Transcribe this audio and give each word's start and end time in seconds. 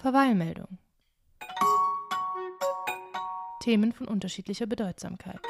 Verweilmeldung. 0.00 0.78
Themen 3.62 3.92
von 3.92 4.08
unterschiedlicher 4.08 4.64
Bedeutsamkeit. 4.64 5.40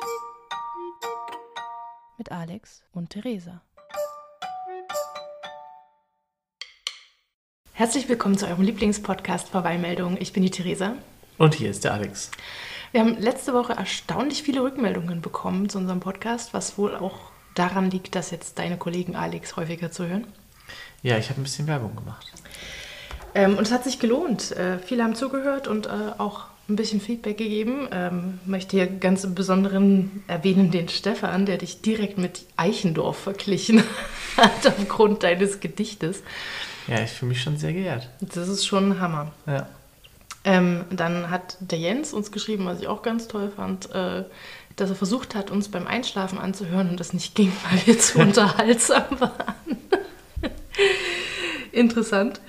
Mit 2.19 2.33
Alex 2.33 2.83
und 2.91 3.11
Theresa. 3.11 3.63
Herzlich 7.75 8.09
willkommen 8.09 8.37
zu 8.37 8.49
eurem 8.49 8.63
Lieblingspodcast 8.63 9.51
Verweilmeldung. 9.51 10.17
Ich 10.21 10.33
bin 10.33 10.43
die 10.43 10.51
Theresa. 10.51 10.95
Und 11.39 11.55
hier 11.55 11.71
ist 11.71 11.85
der 11.85 11.95
Alex. 11.95 12.33
Wir 12.91 13.03
haben 13.03 13.19
letzte 13.19 13.55
Woche 13.55 13.75
erstaunlich 13.75 14.43
viele 14.43 14.65
Rückmeldungen 14.65 15.21
bekommen 15.21 15.69
zu 15.69 15.79
unserem 15.79 16.01
Podcast, 16.01 16.53
was 16.55 16.77
wohl 16.77 16.97
auch 16.97 17.31
daran 17.55 17.89
liegt, 17.89 18.17
dass 18.17 18.33
jetzt 18.33 18.59
deine 18.59 18.79
Kollegen 18.79 19.15
Alex 19.15 19.55
häufiger 19.55 19.93
zuhören. 19.93 20.27
Ja, 21.03 21.19
ich 21.19 21.31
habe 21.31 21.41
ein 21.41 21.45
bisschen 21.45 21.69
Werbung 21.69 21.95
gemacht. 21.95 22.33
Ähm, 23.35 23.57
und 23.57 23.63
es 23.63 23.73
hat 23.73 23.85
sich 23.85 23.99
gelohnt. 23.99 24.53
Äh, 24.53 24.79
viele 24.79 25.05
haben 25.05 25.15
zugehört 25.15 25.69
und 25.69 25.87
äh, 25.87 25.91
auch 26.19 26.45
ein 26.69 26.77
bisschen 26.77 27.01
Feedback 27.01 27.37
gegeben. 27.37 27.89
Ähm, 27.93 28.39
möchte 28.47 28.77
hier 28.77 28.87
ganz 28.87 29.25
im 29.25 29.35
Besonderen 29.35 30.23
erwähnen 30.27 30.71
den 30.71 30.89
Stefan, 30.89 31.47
der 31.47 31.59
dich 31.59 31.83
direkt 31.83 32.19
mit 32.19 32.43
Eichendorf 32.57 33.19
verglichen 33.19 33.83
hat 34.37 34.67
aufgrund 34.67 35.23
deines 35.23 35.61
Gedichtes. 35.61 36.23
Ja, 36.87 37.01
ich 37.01 37.11
fühle 37.11 37.31
mich 37.31 37.43
schon 37.43 37.57
sehr 37.57 37.73
geehrt. 37.73 38.09
Das 38.21 38.49
ist 38.49 38.67
schon 38.67 38.93
ein 38.93 39.01
Hammer. 39.01 39.33
Ja. 39.47 39.69
Ähm, 40.43 40.85
dann 40.91 41.31
hat 41.31 41.59
der 41.61 41.79
Jens 41.79 42.15
uns 42.15 42.33
geschrieben, 42.33 42.65
was 42.65 42.81
ich 42.81 42.89
auch 42.89 43.03
ganz 43.03 43.29
toll 43.29 43.53
fand, 43.55 43.95
äh, 43.95 44.25
dass 44.77 44.89
er 44.89 44.97
versucht 44.97 45.35
hat, 45.35 45.51
uns 45.51 45.69
beim 45.69 45.87
Einschlafen 45.87 46.39
anzuhören 46.39 46.89
und 46.89 46.99
das 46.99 47.13
nicht 47.13 47.35
ging, 47.35 47.53
weil 47.71 47.87
wir 47.87 47.99
zu 47.99 48.19
unterhaltsam 48.21 49.21
waren. 49.21 49.35
Interessant. 51.73 52.41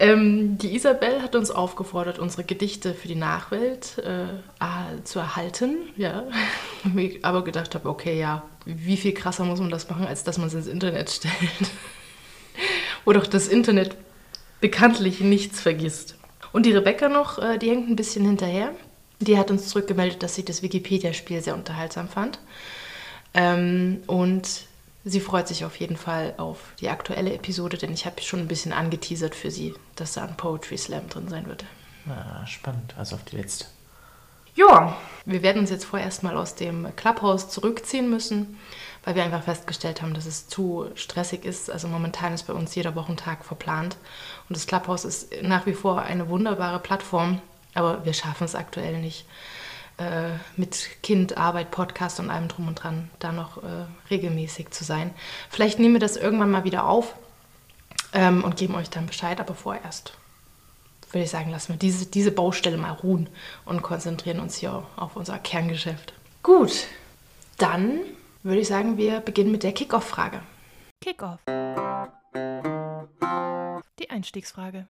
Ähm, 0.00 0.56
die 0.56 0.74
Isabel 0.74 1.20
hat 1.20 1.36
uns 1.36 1.50
aufgefordert, 1.50 2.18
unsere 2.18 2.42
Gedichte 2.42 2.94
für 2.94 3.06
die 3.06 3.16
Nachwelt 3.16 3.98
äh, 3.98 5.04
zu 5.04 5.18
erhalten. 5.18 5.76
Ja. 5.96 6.24
Ich 6.96 7.22
aber 7.22 7.44
gedacht 7.44 7.74
habe, 7.74 7.90
okay, 7.90 8.18
ja, 8.18 8.42
wie 8.64 8.96
viel 8.96 9.12
krasser 9.12 9.44
muss 9.44 9.60
man 9.60 9.68
das 9.68 9.90
machen, 9.90 10.06
als 10.06 10.24
dass 10.24 10.38
man 10.38 10.48
es 10.48 10.54
ins 10.54 10.66
Internet 10.66 11.10
stellt. 11.10 11.34
Wo 13.04 13.12
doch 13.12 13.26
das 13.26 13.48
Internet 13.48 13.96
bekanntlich 14.62 15.20
nichts 15.20 15.60
vergisst. 15.60 16.16
Und 16.52 16.64
die 16.64 16.72
Rebecca 16.72 17.10
noch, 17.10 17.38
äh, 17.38 17.58
die 17.58 17.68
hängt 17.68 17.90
ein 17.90 17.96
bisschen 17.96 18.24
hinterher. 18.24 18.72
Die 19.20 19.36
hat 19.36 19.50
uns 19.50 19.68
zurückgemeldet, 19.68 20.22
dass 20.22 20.34
sie 20.34 20.46
das 20.46 20.62
Wikipedia-Spiel 20.62 21.42
sehr 21.42 21.54
unterhaltsam 21.54 22.08
fand. 22.08 22.38
Ähm, 23.34 24.00
und 24.06 24.48
Sie 25.04 25.20
freut 25.20 25.48
sich 25.48 25.64
auf 25.64 25.76
jeden 25.76 25.96
Fall 25.96 26.34
auf 26.36 26.58
die 26.80 26.90
aktuelle 26.90 27.32
Episode, 27.32 27.78
denn 27.78 27.92
ich 27.92 28.04
habe 28.04 28.20
schon 28.20 28.40
ein 28.40 28.48
bisschen 28.48 28.72
angeteasert 28.72 29.34
für 29.34 29.50
sie, 29.50 29.74
dass 29.96 30.12
da 30.12 30.24
ein 30.24 30.36
Poetry 30.36 30.76
Slam 30.76 31.08
drin 31.08 31.28
sein 31.28 31.46
wird. 31.46 31.64
Ah, 32.06 32.46
spannend, 32.46 32.94
also 32.98 33.16
auf 33.16 33.24
die 33.24 33.36
letzte. 33.36 33.66
Ja, 34.54 34.96
wir 35.24 35.42
werden 35.42 35.60
uns 35.60 35.70
jetzt 35.70 35.84
vorerst 35.84 36.22
mal 36.22 36.36
aus 36.36 36.54
dem 36.54 36.94
Clubhouse 36.96 37.48
zurückziehen 37.48 38.10
müssen, 38.10 38.58
weil 39.04 39.14
wir 39.14 39.24
einfach 39.24 39.44
festgestellt 39.44 40.02
haben, 40.02 40.12
dass 40.12 40.26
es 40.26 40.48
zu 40.48 40.86
stressig 40.96 41.44
ist. 41.44 41.70
Also 41.70 41.88
momentan 41.88 42.34
ist 42.34 42.42
bei 42.42 42.52
uns 42.52 42.74
jeder 42.74 42.94
Wochentag 42.94 43.44
verplant 43.44 43.96
und 44.48 44.56
das 44.56 44.66
Clubhouse 44.66 45.04
ist 45.06 45.42
nach 45.42 45.66
wie 45.66 45.72
vor 45.72 46.02
eine 46.02 46.28
wunderbare 46.28 46.80
Plattform, 46.80 47.40
aber 47.74 48.04
wir 48.04 48.12
schaffen 48.12 48.44
es 48.44 48.54
aktuell 48.54 49.00
nicht 49.00 49.24
äh, 50.00 50.30
mit 50.56 51.02
Kind, 51.02 51.36
Arbeit, 51.36 51.70
Podcast 51.70 52.18
und 52.18 52.30
allem 52.30 52.48
drum 52.48 52.68
und 52.68 52.76
dran 52.76 53.10
da 53.18 53.32
noch 53.32 53.62
äh, 53.62 53.86
regelmäßig 54.10 54.70
zu 54.70 54.82
sein. 54.82 55.12
Vielleicht 55.50 55.78
nehmen 55.78 55.94
wir 55.94 56.00
das 56.00 56.16
irgendwann 56.16 56.50
mal 56.50 56.64
wieder 56.64 56.86
auf 56.86 57.14
ähm, 58.12 58.42
und 58.42 58.56
geben 58.56 58.74
euch 58.74 58.90
dann 58.90 59.06
Bescheid, 59.06 59.38
aber 59.38 59.54
vorerst 59.54 60.14
würde 61.12 61.24
ich 61.24 61.30
sagen, 61.30 61.50
lassen 61.50 61.74
wir 61.74 61.78
diese, 61.78 62.06
diese 62.06 62.30
Baustelle 62.30 62.76
mal 62.76 62.92
ruhen 62.92 63.28
und 63.64 63.82
konzentrieren 63.82 64.40
uns 64.40 64.56
hier 64.56 64.84
auf 64.96 65.16
unser 65.16 65.38
Kerngeschäft. 65.38 66.12
Gut, 66.42 66.86
dann 67.58 68.00
würde 68.42 68.60
ich 68.60 68.68
sagen, 68.68 68.96
wir 68.96 69.20
beginnen 69.20 69.52
mit 69.52 69.62
der 69.62 69.72
Kickoff-Frage. 69.72 70.40
Kickoff. 71.00 71.40
Die 73.98 74.10
Einstiegsfrage. 74.10 74.86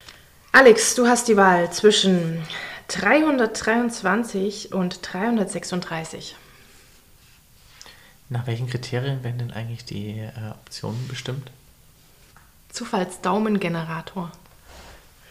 Alex, 0.52 0.96
du 0.96 1.08
hast 1.08 1.28
die 1.28 1.38
Wahl 1.38 1.72
zwischen 1.72 2.44
323 2.88 4.74
und 4.74 5.00
336. 5.02 6.36
Nach 8.30 8.48
welchen 8.48 8.68
Kriterien 8.68 9.24
werden 9.24 9.40
denn 9.40 9.52
eigentlich 9.52 9.86
die 9.86 10.20
äh, 10.20 10.32
Optionen 10.52 11.08
bestimmt? 11.08 11.52
Zufallsdaumengenerator. 12.70 14.32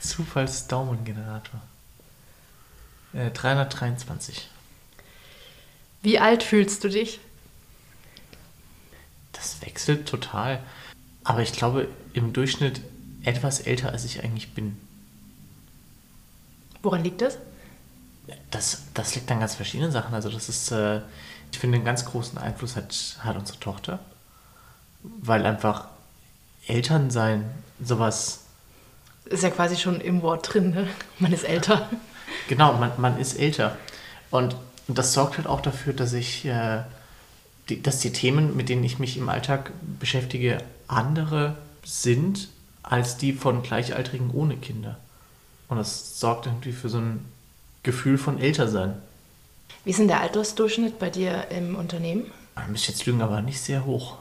Zufallsdaumengenerator. 0.01 1.61
Äh, 3.13 3.31
323. 3.31 4.49
Wie 6.03 6.19
alt 6.19 6.43
fühlst 6.43 6.85
du 6.85 6.89
dich? 6.89 7.21
Das 9.33 9.61
wechselt 9.63 10.09
total. 10.09 10.63
Aber 11.25 11.43
ich 11.43 11.53
glaube 11.53 11.89
im 12.13 12.33
Durchschnitt 12.33 12.81
etwas 13.25 13.61
älter, 13.61 13.91
als 13.91 14.05
ich 14.05 14.23
eigentlich 14.23 14.55
bin. 14.55 14.79
Woran 16.87 17.03
liegt 17.03 17.21
das? 17.21 17.39
Das, 18.53 18.83
das 18.95 19.17
liegt 19.17 19.29
an 19.33 19.41
ganz 19.41 19.57
verschiedenen 19.57 19.91
Sachen. 19.91 20.15
Also 20.15 20.29
das 20.29 20.49
ist, 20.49 20.71
äh, 20.71 21.01
ich 21.51 21.59
finde, 21.59 21.79
einen 21.79 21.85
ganz 21.85 22.05
großen 22.05 22.39
Einfluss 22.39 22.77
hat, 22.77 23.17
hat 23.19 23.37
unsere 23.37 23.59
Tochter, 23.59 23.99
weil 25.03 25.45
einfach 25.45 25.89
Elternsein 26.69 27.51
sowas... 27.83 28.45
Ist 29.25 29.43
ja 29.43 29.51
quasi 29.51 29.75
schon 29.75 30.01
im 30.01 30.23
Wort 30.23 30.55
drin, 30.55 30.71
ne? 30.71 30.87
Man 31.19 31.33
ist 31.33 31.43
älter. 31.43 31.89
Genau, 32.49 32.75
man, 32.75 32.93
man 32.99 33.19
ist 33.19 33.35
älter. 33.35 33.77
Und, 34.31 34.55
und 34.87 34.97
das 34.97 35.13
sorgt 35.13 35.39
halt 35.39 35.49
auch 35.49 35.61
dafür, 35.61 35.93
dass 35.93 36.13
ich, 36.13 36.45
äh, 36.45 36.83
die, 37.69 37.83
dass 37.83 37.99
die 37.99 38.13
Themen, 38.13 38.57
mit 38.57 38.69
denen 38.69 38.85
ich 38.85 39.01
mich 39.01 39.17
im 39.17 39.29
Alltag 39.29 39.73
beschäftige, 39.99 40.59
andere 40.87 41.57
sind 41.85 42.49
als 42.85 43.17
die 43.17 43.33
von 43.33 43.63
Gleichaltrigen 43.63 44.31
ohne 44.31 44.57
Kinder. 44.57 44.99
Und 45.69 45.79
das 45.79 46.21
sorgt 46.21 46.47
irgendwie 46.47 46.73
für 46.73 46.89
so 46.89 46.99
ein 46.99 47.25
Gefühl 47.83 48.19
von 48.19 48.39
Ältersein. 48.39 49.01
Wie 49.85 49.91
ist 49.91 49.99
denn 49.99 50.09
der 50.09 50.21
Altersdurchschnitt 50.21 50.99
bei 50.99 51.11
dir 51.11 51.49
im 51.51 51.77
Unternehmen? 51.77 52.31
Ich 52.61 52.69
müsste 52.69 52.93
jetzt 52.93 53.07
lügen, 53.07 53.23
aber 53.23 53.43
nicht 53.43 53.61
sehr 53.61 53.85
hoch. 53.85 54.17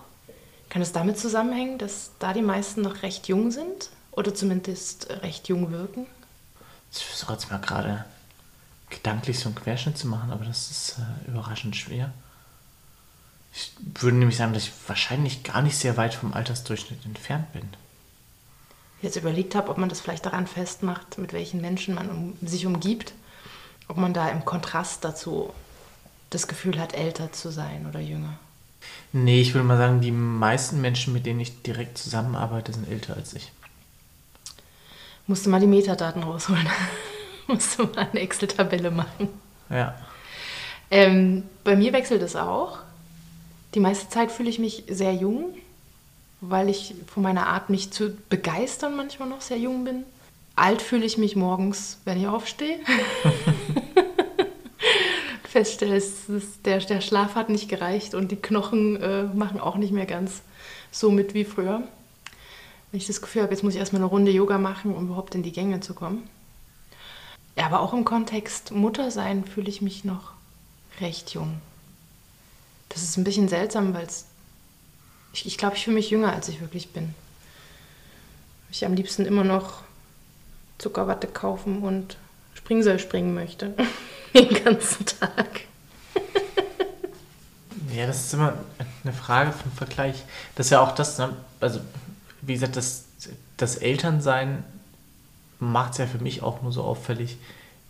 Kann 0.70 0.82
es 0.82 0.92
damit 0.92 1.18
zusammenhängen, 1.18 1.78
dass 1.78 2.12
da 2.20 2.34
die 2.34 2.42
meisten 2.42 2.82
noch 2.82 3.02
recht 3.02 3.28
jung 3.28 3.52
sind? 3.52 3.90
Oder 4.12 4.34
zumindest 4.34 5.10
recht 5.10 5.48
jung 5.48 5.72
wirken? 5.72 6.06
Ich 6.92 7.06
versuche 7.06 7.34
jetzt 7.34 7.52
mal 7.52 7.60
gerade 7.60 8.06
gedanklich 8.90 9.40
so 9.40 9.50
einen 9.50 9.56
Querschnitt 9.56 9.98
zu 9.98 10.08
machen, 10.08 10.32
aber 10.32 10.46
das 10.46 10.72
ist 10.72 10.96
äh, 11.00 11.30
überraschend 11.30 11.76
schwer. 11.76 12.14
Ich 13.54 13.74
würde 14.02 14.18
nämlich 14.18 14.38
sagen, 14.38 14.54
dass 14.54 14.64
ich 14.64 14.74
wahrscheinlich 14.88 15.44
gar 15.44 15.62
nicht 15.62 15.78
sehr 15.78 15.98
weit 15.98 16.14
vom 16.14 16.34
Altersdurchschnitt 16.34 17.06
entfernt 17.06 17.52
bin 17.54 17.70
jetzt 19.02 19.16
überlegt 19.16 19.56
habe, 19.56 19.70
ob 19.70 19.78
man 19.78 19.90
das 19.90 20.02
vielleicht 20.02 20.26
daran 20.26 20.48
festmacht, 20.48 21.18
mit 21.18 21.34
welchen 21.34 21.62
Menschen 21.62 21.96
man 21.96 22.10
um, 22.10 22.38
sich 22.42 22.66
umgibt, 22.66 23.14
ob 23.88 23.98
man 23.98 24.14
da 24.14 24.30
im 24.30 24.46
Kontrast 24.46 25.04
dazu 25.04 25.54
das 26.30 26.48
Gefühl 26.48 26.80
hat, 26.80 26.94
älter 26.94 27.32
zu 27.32 27.52
sein 27.52 27.86
oder 27.88 28.00
jünger. 28.00 28.38
Nee, 29.14 29.42
ich 29.42 29.54
würde 29.54 29.68
mal 29.68 29.78
sagen, 29.78 30.02
die 30.02 30.12
meisten 30.12 30.82
Menschen, 30.82 31.14
mit 31.14 31.26
denen 31.26 31.40
ich 31.40 31.62
direkt 31.62 31.98
zusammenarbeite, 31.98 32.74
sind 32.74 32.90
älter 32.90 33.16
als 33.16 33.34
ich. 33.34 33.52
Musst 35.28 35.46
du 35.46 35.50
mal 35.50 35.60
die 35.60 35.68
Metadaten 35.68 36.24
rausholen. 36.24 36.68
Musst 37.48 37.80
du 37.80 37.84
mal 37.84 38.08
eine 38.12 38.20
Excel-Tabelle 38.20 38.92
machen. 38.92 39.30
Ja. 39.70 39.96
Ähm, 40.92 41.44
bei 41.64 41.76
mir 41.76 41.94
wechselt 41.94 42.22
es 42.22 42.36
auch. 42.36 42.80
Die 43.74 43.80
meiste 43.80 44.10
Zeit 44.10 44.32
fühle 44.32 44.50
ich 44.50 44.60
mich 44.60 44.84
sehr 44.88 45.14
jung 45.14 45.56
weil 46.42 46.70
ich 46.70 46.96
von 47.08 47.24
meiner 47.24 47.48
Art, 47.48 47.70
mich 47.70 47.92
zu 47.92 48.16
begeistern, 48.30 48.96
manchmal 48.96 49.30
noch 49.30 49.42
sehr 49.42 49.58
jung 49.58 49.84
bin. 49.84 50.04
Alt 50.56 50.82
fühle 50.82 51.06
ich 51.06 51.18
mich 51.18 51.36
morgens, 51.36 52.00
wenn 52.06 52.20
ich 52.20 52.28
aufstehe. 52.28 52.80
Feststelle, 55.44 55.96
es 55.96 56.28
ist, 56.28 56.66
der, 56.66 56.80
der 56.80 57.02
Schlaf 57.02 57.36
hat 57.36 57.50
nicht 57.50 57.70
gereicht 57.70 58.14
und 58.14 58.32
die 58.32 58.36
Knochen 58.36 59.02
äh, 59.02 59.24
machen 59.24 59.60
auch 59.60 59.78
nicht 59.78 59.94
mehr 59.94 60.06
ganz 60.06 60.42
so 60.92 61.12
mit 61.12 61.34
wie 61.34 61.46
früher. 61.46 61.84
Wenn 62.92 62.98
ich 62.98 63.08
das 63.08 63.22
Gefühl 63.22 63.44
habe, 63.44 63.54
jetzt 63.54 63.64
muss 63.64 63.74
ich 63.74 63.80
erstmal 63.80 64.02
eine 64.02 64.10
Runde 64.10 64.32
Yoga 64.32 64.58
machen, 64.58 64.94
um 64.94 65.06
überhaupt 65.06 65.36
in 65.36 65.44
die 65.44 65.52
Gänge 65.52 65.80
zu 65.80 65.94
kommen. 65.94 66.28
Ja, 67.58 67.68
aber 67.68 67.80
auch 67.80 67.94
im 67.94 68.04
Kontext 68.04 68.72
Mutter 68.72 69.12
sein 69.12 69.46
fühle 69.46 69.70
ich 69.70 69.82
mich 69.82 70.04
noch 70.04 70.32
recht 71.00 71.34
jung. 71.34 71.62
Das 72.90 73.04
ist 73.04 73.18
ein 73.18 73.24
bisschen 73.24 73.48
seltsam, 73.48 73.94
weil 73.94 74.06
es 74.06 74.26
ich, 75.36 75.46
ich 75.46 75.58
glaube, 75.58 75.76
ich 75.76 75.84
fühle 75.84 75.96
mich 75.96 76.10
jünger, 76.10 76.32
als 76.34 76.48
ich 76.48 76.62
wirklich 76.62 76.90
bin. 76.90 77.14
Ich 78.72 78.86
am 78.86 78.94
liebsten 78.94 79.26
immer 79.26 79.44
noch 79.44 79.84
Zuckerwatte 80.78 81.28
kaufen 81.28 81.84
und 81.84 82.18
Springseil 82.54 83.00
springen 83.00 83.34
möchte. 83.34 83.74
Den 84.34 84.64
ganzen 84.64 85.06
Tag. 85.06 85.62
ja, 87.94 88.08
das 88.08 88.26
ist 88.26 88.34
immer 88.34 88.54
eine 89.04 89.14
Frage 89.14 89.52
vom 89.52 89.72
Vergleich. 89.72 90.24
Das 90.56 90.68
ist 90.68 90.72
ja 90.72 90.82
auch 90.82 90.94
das, 90.94 91.18
ne? 91.18 91.36
also 91.60 91.80
wie 92.42 92.54
gesagt, 92.54 92.76
das, 92.76 93.06
das 93.58 93.76
Elternsein 93.76 94.64
macht 95.60 95.94
es 95.94 95.98
ja 96.00 96.08
für 96.08 96.20
mich 96.20 96.44
auch 96.44 96.62
nur 96.62 96.72
so 96.72 96.84
auffällig 96.84 97.38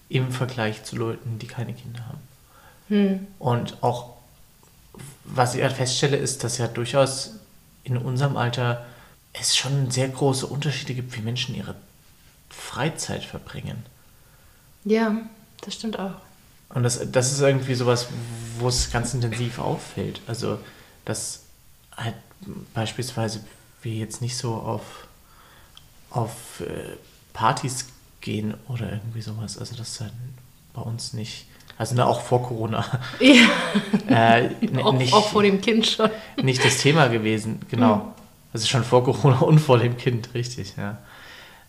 im 0.09 0.31
Vergleich 0.31 0.83
zu 0.83 0.95
Leuten, 0.95 1.39
die 1.39 1.47
keine 1.47 1.73
Kinder 1.73 2.07
haben. 2.07 2.19
Hm. 2.87 3.27
Und 3.39 3.81
auch, 3.81 4.14
was 5.23 5.55
ich 5.55 5.61
halt 5.61 5.73
feststelle, 5.73 6.17
ist, 6.17 6.43
dass 6.43 6.57
ja 6.57 6.67
durchaus 6.67 7.31
in 7.83 7.97
unserem 7.97 8.37
Alter 8.37 8.85
es 9.33 9.55
schon 9.55 9.91
sehr 9.91 10.09
große 10.09 10.47
Unterschiede 10.47 10.93
gibt, 10.93 11.15
wie 11.15 11.21
Menschen 11.21 11.55
ihre 11.55 11.75
Freizeit 12.49 13.23
verbringen. 13.23 13.85
Ja, 14.83 15.17
das 15.61 15.73
stimmt 15.73 15.99
auch. 15.99 16.13
Und 16.69 16.83
das, 16.83 16.99
das 17.11 17.31
ist 17.31 17.41
irgendwie 17.41 17.75
sowas, 17.75 18.07
wo 18.59 18.67
es 18.67 18.91
ganz 18.91 19.13
intensiv 19.13 19.59
auffällt. 19.59 20.21
Also, 20.27 20.59
dass 21.05 21.41
halt 21.95 22.15
beispielsweise 22.73 23.41
wir 23.81 23.93
jetzt 23.93 24.21
nicht 24.21 24.37
so 24.37 24.55
auf, 24.55 25.07
auf 26.09 26.61
äh, 26.61 26.97
Partys 27.33 27.87
gehen 28.21 28.55
oder 28.67 28.91
irgendwie 28.91 29.21
sowas. 29.21 29.57
Also, 29.57 29.75
das 29.75 29.91
ist 29.91 30.01
halt 30.01 30.13
bei 30.75 30.81
uns 30.81 31.13
nicht. 31.13 31.47
Also 31.77 31.95
ne, 31.95 32.05
auch 32.05 32.21
vor 32.21 32.43
Corona. 32.43 32.85
Ja. 33.19 34.37
äh, 34.37 34.49
auch, 34.81 34.93
nicht, 34.93 35.13
auch, 35.13 35.29
vor 35.29 35.43
dem 35.43 35.61
Kind 35.61 35.87
schon. 35.87 36.09
Nicht 36.41 36.63
das 36.63 36.77
Thema 36.77 37.07
gewesen, 37.07 37.59
genau. 37.69 37.95
Mhm. 37.95 38.01
Also 38.53 38.67
schon 38.67 38.83
vor 38.83 39.03
Corona 39.03 39.39
und 39.39 39.59
vor 39.59 39.79
dem 39.79 39.97
Kind, 39.97 40.33
richtig, 40.33 40.75
ja. 40.77 40.97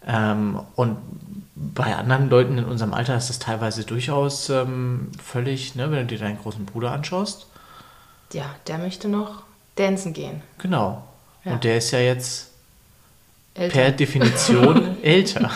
Ähm, 0.06 0.60
und 0.76 0.98
bei 1.56 1.96
anderen 1.96 2.30
Leuten 2.30 2.58
in 2.58 2.64
unserem 2.64 2.94
Alter 2.94 3.16
ist 3.16 3.28
das 3.28 3.40
teilweise 3.40 3.84
durchaus 3.84 4.50
ähm, 4.50 5.10
völlig, 5.22 5.74
ne, 5.74 5.90
wenn 5.90 6.06
du 6.06 6.14
dir 6.14 6.18
deinen 6.18 6.38
großen 6.38 6.64
Bruder 6.64 6.92
anschaust. 6.92 7.46
Ja, 8.32 8.44
der 8.68 8.78
möchte 8.78 9.08
noch 9.08 9.42
dancen 9.74 10.12
gehen. 10.12 10.42
Genau. 10.58 11.02
Ja. 11.44 11.52
Und 11.52 11.64
der 11.64 11.78
ist 11.78 11.90
ja 11.90 11.98
jetzt 11.98 12.50
älter. 13.54 13.72
per 13.72 13.90
Definition 13.92 14.96
älter, 15.02 15.50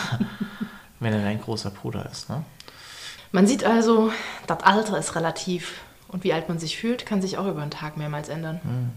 wenn 0.99 1.13
er 1.13 1.21
dein 1.21 1.41
großer 1.41 1.69
Bruder 1.69 2.09
ist. 2.11 2.29
Ne? 2.29 2.43
Man 3.31 3.47
sieht 3.47 3.63
also, 3.63 4.11
das 4.47 4.63
Alter 4.63 4.97
ist 4.97 5.15
relativ. 5.15 5.81
Und 6.07 6.23
wie 6.23 6.33
alt 6.33 6.49
man 6.49 6.59
sich 6.59 6.77
fühlt, 6.77 7.05
kann 7.05 7.21
sich 7.21 7.37
auch 7.37 7.47
über 7.47 7.61
einen 7.61 7.71
Tag 7.71 7.95
mehrmals 7.95 8.27
ändern. 8.27 8.59
Hm. 8.63 8.89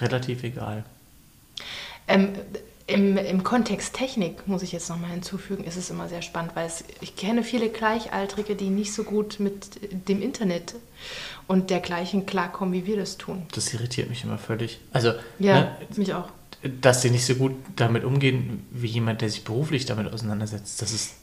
Relativ 0.00 0.42
egal. 0.44 0.84
Ähm, 2.06 2.32
im, 2.86 3.16
Im 3.16 3.44
Kontext 3.44 3.94
Technik, 3.94 4.48
muss 4.48 4.62
ich 4.62 4.72
jetzt 4.72 4.88
nochmal 4.88 5.10
hinzufügen, 5.10 5.62
ist 5.62 5.76
es 5.76 5.90
immer 5.90 6.08
sehr 6.08 6.22
spannend, 6.22 6.56
weil 6.56 6.66
es, 6.66 6.82
ich 7.00 7.14
kenne 7.14 7.44
viele 7.44 7.68
Gleichaltrige, 7.68 8.56
die 8.56 8.68
nicht 8.68 8.92
so 8.92 9.04
gut 9.04 9.38
mit 9.38 9.78
dem 10.08 10.20
Internet 10.20 10.74
und 11.46 11.70
dergleichen 11.70 12.26
klarkommen, 12.26 12.74
wie 12.74 12.86
wir 12.86 12.96
das 12.96 13.16
tun. 13.16 13.44
Das 13.52 13.72
irritiert 13.72 14.10
mich 14.10 14.24
immer 14.24 14.38
völlig. 14.38 14.80
Also, 14.92 15.12
ja, 15.38 15.60
ne, 15.60 15.76
mich 15.96 16.14
auch. 16.14 16.30
Dass 16.80 17.02
sie 17.02 17.10
nicht 17.10 17.24
so 17.24 17.36
gut 17.36 17.54
damit 17.76 18.02
umgehen, 18.02 18.66
wie 18.70 18.88
jemand, 18.88 19.20
der 19.20 19.30
sich 19.30 19.44
beruflich 19.44 19.86
damit 19.86 20.12
auseinandersetzt. 20.12 20.82
Das 20.82 20.92
ist. 20.92 21.14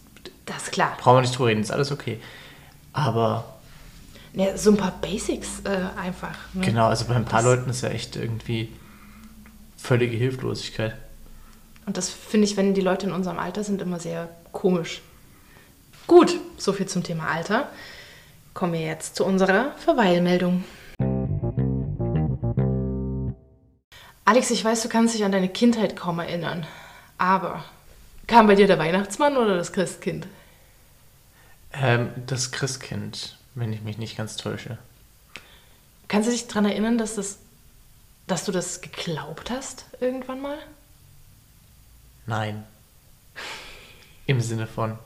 Das 0.46 0.64
ist 0.64 0.72
klar. 0.72 0.96
Brauchen 1.00 1.18
wir 1.18 1.22
nicht 1.22 1.38
drüber 1.38 1.50
reden, 1.50 1.62
ist 1.62 1.72
alles 1.72 1.92
okay. 1.92 2.20
Aber. 2.98 3.44
Ja, 4.34 4.58
so 4.58 4.72
ein 4.72 4.78
paar 4.78 4.94
Basics 5.02 5.62
äh, 5.66 6.00
einfach. 6.00 6.36
Ne? 6.54 6.66
Genau, 6.66 6.88
also 6.88 7.06
bei 7.06 7.16
ein 7.16 7.26
paar 7.26 7.44
das, 7.44 7.56
Leuten 7.56 7.70
ist 7.70 7.82
ja 7.82 7.90
echt 7.90 8.16
irgendwie 8.16 8.74
völlige 9.78 10.18
Hilflosigkeit. 10.18 10.96
Und 11.86 11.98
das 11.98 12.10
finde 12.10 12.46
ich, 12.46 12.58
wenn 12.58 12.74
die 12.74 12.82
Leute 12.82 13.06
in 13.06 13.14
unserem 13.14 13.38
Alter 13.38 13.64
sind, 13.64 13.82
immer 13.82 14.00
sehr 14.00 14.30
komisch. 14.52 15.02
Gut, 16.08 16.40
soviel 16.58 16.88
zum 16.88 17.04
Thema 17.04 17.28
Alter. 17.28 17.70
Kommen 18.56 18.74
wir 18.74 18.82
jetzt 18.82 19.16
zu 19.16 19.26
unserer 19.26 19.74
Verweilmeldung. 19.78 20.64
Alex, 24.26 24.50
ich 24.50 24.66
weiß, 24.66 24.82
du 24.82 24.90
kannst 24.90 25.14
dich 25.14 25.24
an 25.24 25.32
deine 25.32 25.50
Kindheit 25.50 25.96
kaum 25.96 26.18
erinnern. 26.20 26.66
Aber 27.20 27.64
kam 28.26 28.48
bei 28.48 28.56
dir 28.56 28.68
der 28.68 28.80
Weihnachtsmann 28.80 29.38
oder 29.38 29.56
das 29.56 29.72
Christkind? 29.72 30.28
Ähm, 31.74 32.10
das 32.26 32.52
Christkind, 32.52 33.38
wenn 33.56 33.74
ich 33.74 33.82
mich 33.82 33.98
nicht 33.98 34.18
ganz 34.18 34.38
täusche. 34.38 34.78
Kannst 36.08 36.28
du 36.28 36.32
dich 36.32 36.48
daran 36.48 36.66
erinnern, 36.66 36.98
dass, 36.98 37.16
das, 37.16 37.40
dass 38.28 38.46
du 38.46 38.52
das 38.52 38.82
geglaubt 38.82 39.52
hast 39.52 39.86
irgendwann 40.00 40.42
mal? 40.42 40.58
Nein. 42.26 42.64
Im 44.26 44.42
Sinne 44.42 44.68
von, 44.68 44.98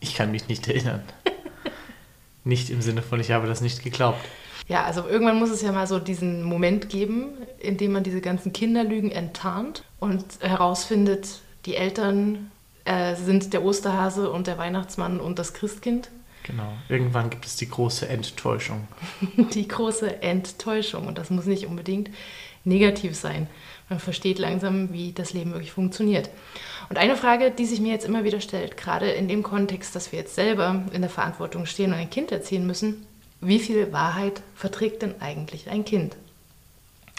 ich 0.00 0.14
kann 0.14 0.30
mich 0.30 0.48
nicht 0.48 0.66
erinnern. 0.68 1.02
nicht 2.44 2.70
im 2.70 2.82
Sinne 2.82 3.02
von, 3.02 3.20
ich 3.20 3.30
habe 3.30 3.46
das 3.46 3.60
nicht 3.60 3.82
geglaubt. 3.82 4.20
Ja, 4.68 4.84
also 4.84 5.06
irgendwann 5.08 5.38
muss 5.38 5.50
es 5.50 5.62
ja 5.62 5.72
mal 5.72 5.86
so 5.86 5.98
diesen 5.98 6.42
Moment 6.42 6.90
geben, 6.90 7.32
in 7.58 7.78
dem 7.78 7.92
man 7.92 8.04
diese 8.04 8.20
ganzen 8.20 8.52
Kinderlügen 8.52 9.10
enttarnt 9.10 9.82
und 9.98 10.24
herausfindet, 10.40 11.40
die 11.64 11.74
Eltern 11.74 12.50
äh, 12.88 13.16
sind 13.16 13.52
der 13.52 13.62
Osterhase 13.62 14.30
und 14.30 14.46
der 14.46 14.56
Weihnachtsmann 14.56 15.20
und 15.20 15.38
das 15.38 15.52
Christkind. 15.52 16.08
Genau. 16.44 16.72
Irgendwann 16.88 17.28
gibt 17.28 17.44
es 17.44 17.56
die 17.56 17.68
große 17.68 18.08
Enttäuschung. 18.08 18.88
die 19.52 19.68
große 19.68 20.22
Enttäuschung. 20.22 21.06
Und 21.06 21.18
das 21.18 21.28
muss 21.28 21.44
nicht 21.44 21.66
unbedingt 21.66 22.08
negativ 22.64 23.14
sein. 23.14 23.46
Man 23.90 24.00
versteht 24.00 24.38
langsam, 24.38 24.92
wie 24.92 25.12
das 25.12 25.34
Leben 25.34 25.52
wirklich 25.52 25.72
funktioniert. 25.72 26.30
Und 26.88 26.96
eine 26.96 27.16
Frage, 27.16 27.50
die 27.50 27.66
sich 27.66 27.80
mir 27.80 27.92
jetzt 27.92 28.06
immer 28.06 28.24
wieder 28.24 28.40
stellt, 28.40 28.78
gerade 28.78 29.10
in 29.10 29.28
dem 29.28 29.42
Kontext, 29.42 29.94
dass 29.94 30.10
wir 30.10 30.20
jetzt 30.20 30.34
selber 30.34 30.82
in 30.92 31.02
der 31.02 31.10
Verantwortung 31.10 31.66
stehen 31.66 31.92
und 31.92 31.98
ein 31.98 32.10
Kind 32.10 32.32
erziehen 32.32 32.66
müssen, 32.66 33.06
wie 33.42 33.58
viel 33.58 33.92
Wahrheit 33.92 34.40
verträgt 34.54 35.02
denn 35.02 35.20
eigentlich 35.20 35.68
ein 35.68 35.84
Kind? 35.84 36.16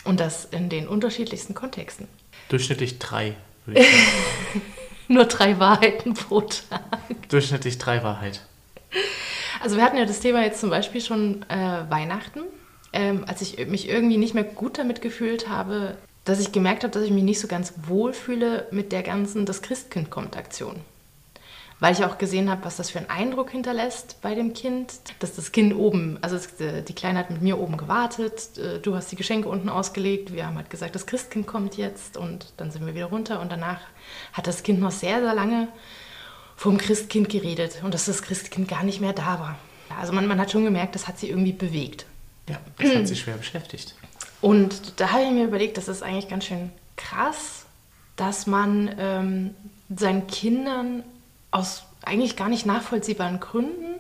Und 0.04 0.20
das 0.20 0.46
in 0.46 0.70
den 0.70 0.88
unterschiedlichsten 0.88 1.54
Kontexten. 1.54 2.08
Durchschnittlich 2.50 2.98
drei, 2.98 3.36
würde 3.66 3.82
ich 3.82 3.88
sagen. 3.88 4.62
Nur 5.10 5.26
drei 5.26 5.60
Wahrheiten 5.60 6.14
pro 6.14 6.42
Tag. 6.42 6.82
Durchschnittlich 7.30 7.80
drei 7.80 8.04
Wahrheit. 8.04 8.42
Also 9.60 9.76
wir 9.76 9.84
hatten 9.84 9.98
ja 9.98 10.06
das 10.06 10.20
Thema 10.20 10.44
jetzt 10.44 10.62
zum 10.62 10.70
Beispiel 10.70 11.02
schon 11.02 11.44
äh, 11.50 11.90
Weihnachten. 11.90 12.42
Ähm, 12.94 13.26
als 13.28 13.42
ich 13.42 13.68
mich 13.68 13.90
irgendwie 13.90 14.18
nicht 14.18 14.36
mehr 14.36 14.44
gut 14.44 14.78
damit 14.78 15.02
gefühlt 15.02 15.50
habe, 15.50 15.98
dass 16.26 16.40
ich 16.40 16.52
gemerkt 16.52 16.84
habe, 16.84 16.94
dass 16.94 17.04
ich 17.04 17.12
mich 17.12 17.24
nicht 17.24 17.40
so 17.40 17.48
ganz 17.48 17.74
wohl 17.88 18.14
fühle 18.14 18.68
mit 18.72 18.92
der 18.92 19.02
ganzen 19.02 19.48
Das 19.48 19.64
Christkind 19.64 20.12
kommt 20.12 20.38
Aktion. 20.38 20.76
Weil 21.80 21.94
ich 21.94 22.04
auch 22.04 22.18
gesehen 22.18 22.50
habe, 22.50 22.66
was 22.66 22.76
das 22.76 22.90
für 22.90 23.00
einen 23.00 23.10
Eindruck 23.10 23.52
hinterlässt 23.52 24.22
bei 24.22 24.36
dem 24.36 24.54
Kind, 24.54 24.94
dass 25.20 25.36
das 25.36 25.54
Kind 25.54 25.74
oben, 25.74 26.18
also 26.22 26.38
die 26.60 26.94
Kleine 26.94 27.20
hat 27.20 27.30
mit 27.30 27.42
mir 27.42 27.58
oben 27.58 27.78
gewartet, 27.78 28.58
äh, 28.58 28.80
du 28.80 28.96
hast 28.96 29.12
die 29.12 29.16
Geschenke 29.16 29.48
unten 29.48 29.70
ausgelegt, 29.70 30.34
wir 30.34 30.46
haben 30.46 30.58
halt 30.58 30.70
gesagt, 30.70 30.96
das 30.96 31.06
Christkind 31.06 31.48
kommt 31.48 31.78
jetzt 31.78 32.18
und 32.18 32.54
dann 32.58 32.72
sind 32.72 32.86
wir 32.86 32.96
wieder 32.96 33.06
runter 33.06 33.40
und 33.40 33.50
danach 33.52 33.80
hat 34.34 34.48
das 34.48 34.64
Kind 34.64 34.82
noch 34.82 34.92
sehr, 34.92 35.22
sehr 35.22 35.34
lange 35.34 35.70
vom 36.58 36.78
Christkind 36.78 37.30
geredet 37.30 37.80
und 37.84 37.94
dass 37.94 38.06
das 38.06 38.22
Christkind 38.22 38.68
gar 38.68 38.84
nicht 38.84 39.00
mehr 39.00 39.14
da 39.14 39.40
war. 39.40 39.58
Also 39.98 40.12
man, 40.12 40.28
man 40.28 40.40
hat 40.40 40.52
schon 40.52 40.66
gemerkt, 40.66 40.96
das 40.96 41.08
hat 41.08 41.18
sie 41.18 41.30
irgendwie 41.30 41.54
bewegt. 41.54 42.06
Ja, 42.50 42.60
das 42.78 42.94
hat 42.94 43.08
sie 43.08 43.16
schwer 43.16 43.38
beschäftigt. 43.38 43.96
Und 44.42 45.00
da 45.00 45.12
habe 45.12 45.24
ich 45.24 45.32
mir 45.32 45.46
überlegt, 45.46 45.78
das 45.78 45.88
ist 45.88 46.04
eigentlich 46.04 46.28
ganz 46.28 46.46
schön 46.46 46.72
krass, 46.98 47.66
dass 48.16 48.48
man 48.48 48.94
ähm, 49.00 49.56
seinen 49.96 50.28
Kindern 50.28 51.04
aus 51.52 51.84
eigentlich 52.04 52.36
gar 52.36 52.50
nicht 52.50 52.66
nachvollziehbaren 52.66 53.40
Gründen 53.40 54.00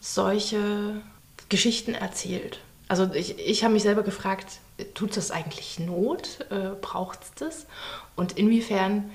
solche 0.00 1.00
Geschichten 1.48 1.94
erzählt. 1.94 2.60
Also 2.88 3.12
ich, 3.12 3.38
ich 3.38 3.64
habe 3.64 3.74
mich 3.74 3.82
selber 3.82 4.02
gefragt, 4.02 4.58
tut 4.94 5.16
das 5.16 5.30
eigentlich 5.30 5.78
Not? 5.78 6.46
Äh, 6.50 6.70
Braucht 6.80 7.22
es 7.22 7.34
das? 7.34 7.66
Und 8.16 8.32
inwiefern 8.32 9.10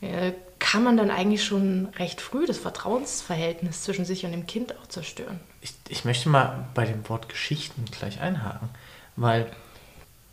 äh, 0.00 0.32
kann 0.58 0.84
man 0.84 0.96
dann 0.96 1.10
eigentlich 1.10 1.44
schon 1.44 1.86
recht 1.98 2.20
früh 2.20 2.46
das 2.46 2.58
Vertrauensverhältnis 2.58 3.82
zwischen 3.82 4.04
sich 4.04 4.24
und 4.24 4.32
dem 4.32 4.46
Kind 4.46 4.76
auch 4.78 4.86
zerstören? 4.86 5.40
Ich, 5.60 5.74
ich 5.88 6.04
möchte 6.04 6.28
mal 6.28 6.68
bei 6.74 6.84
dem 6.84 7.08
Wort 7.08 7.28
Geschichten 7.28 7.84
gleich 7.86 8.20
einhaken. 8.20 8.68
Weil 9.16 9.50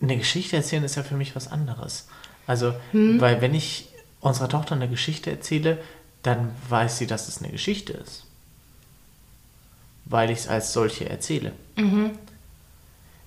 eine 0.01 0.17
Geschichte 0.17 0.55
erzählen 0.55 0.83
ist 0.83 0.95
ja 0.95 1.03
für 1.03 1.15
mich 1.15 1.35
was 1.35 1.47
anderes. 1.47 2.07
Also, 2.45 2.75
hm. 2.91 3.19
weil 3.19 3.41
wenn 3.41 3.55
ich 3.55 3.89
unserer 4.19 4.49
Tochter 4.49 4.75
eine 4.75 4.89
Geschichte 4.89 5.31
erzähle, 5.31 5.79
dann 6.25 6.51
weiß 6.69 6.97
sie, 6.97 7.07
dass 7.07 7.27
es 7.27 7.39
eine 7.39 7.51
Geschichte 7.51 7.93
ist. 7.93 8.23
Weil 10.05 10.31
ich 10.31 10.39
es 10.39 10.47
als 10.47 10.73
solche 10.73 11.09
erzähle. 11.09 11.51
Mhm. 11.75 12.17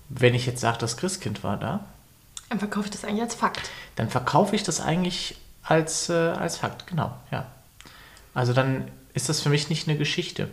Wenn 0.09 0.33
ich 0.33 0.45
jetzt 0.45 0.61
sage, 0.61 0.79
das 0.79 0.97
Christkind 0.97 1.43
war 1.43 1.57
da. 1.57 1.85
Dann 2.49 2.59
verkaufe 2.59 2.87
ich 2.87 2.91
das 2.91 3.05
eigentlich 3.05 3.21
als 3.21 3.35
Fakt. 3.35 3.69
Dann 3.95 4.09
verkaufe 4.09 4.55
ich 4.55 4.63
das 4.63 4.81
eigentlich 4.81 5.35
als, 5.63 6.09
äh, 6.09 6.13
als 6.13 6.57
Fakt, 6.57 6.87
genau, 6.87 7.15
ja. 7.31 7.45
Also 8.33 8.53
dann 8.53 8.89
ist 9.13 9.29
das 9.29 9.41
für 9.41 9.49
mich 9.49 9.69
nicht 9.69 9.87
eine 9.87 9.97
Geschichte. 9.97 10.49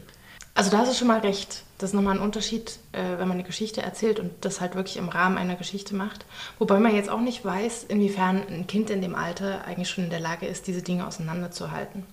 Also 0.55 0.71
da 0.71 0.79
hast 0.79 0.93
du 0.93 0.97
schon 0.97 1.09
mal 1.09 1.21
recht. 1.21 1.63
Das 1.79 1.91
ist 1.91 1.95
nochmal 1.95 2.17
ein 2.17 2.23
Unterschied, 2.23 2.79
äh, 2.93 3.19
wenn 3.19 3.29
man 3.29 3.33
eine 3.33 3.45
Geschichte 3.45 3.83
erzählt 3.83 4.21
und 4.21 4.33
das 4.45 4.61
halt 4.61 4.75
wirklich 4.75 4.97
im 4.97 5.09
Rahmen 5.09 5.37
einer 5.37 5.57
Geschichte 5.57 5.95
macht. 5.95 6.25
Wobei 6.59 6.79
man 6.79 6.95
jetzt 6.95 7.11
auch 7.11 7.21
nicht 7.21 7.45
weiß, 7.45 7.85
inwiefern 7.85 8.43
ein 8.49 8.67
Kind 8.67 8.91
in 8.91 9.03
dem 9.03 9.15
Alter 9.15 9.65
eigentlich 9.65 9.91
schon 9.91 10.05
in 10.05 10.11
der 10.11 10.21
Lage 10.21 10.47
ist, 10.47 10.67
diese 10.67 10.83
Dinge 10.83 11.07
auseinanderzuhalten. 11.07 12.05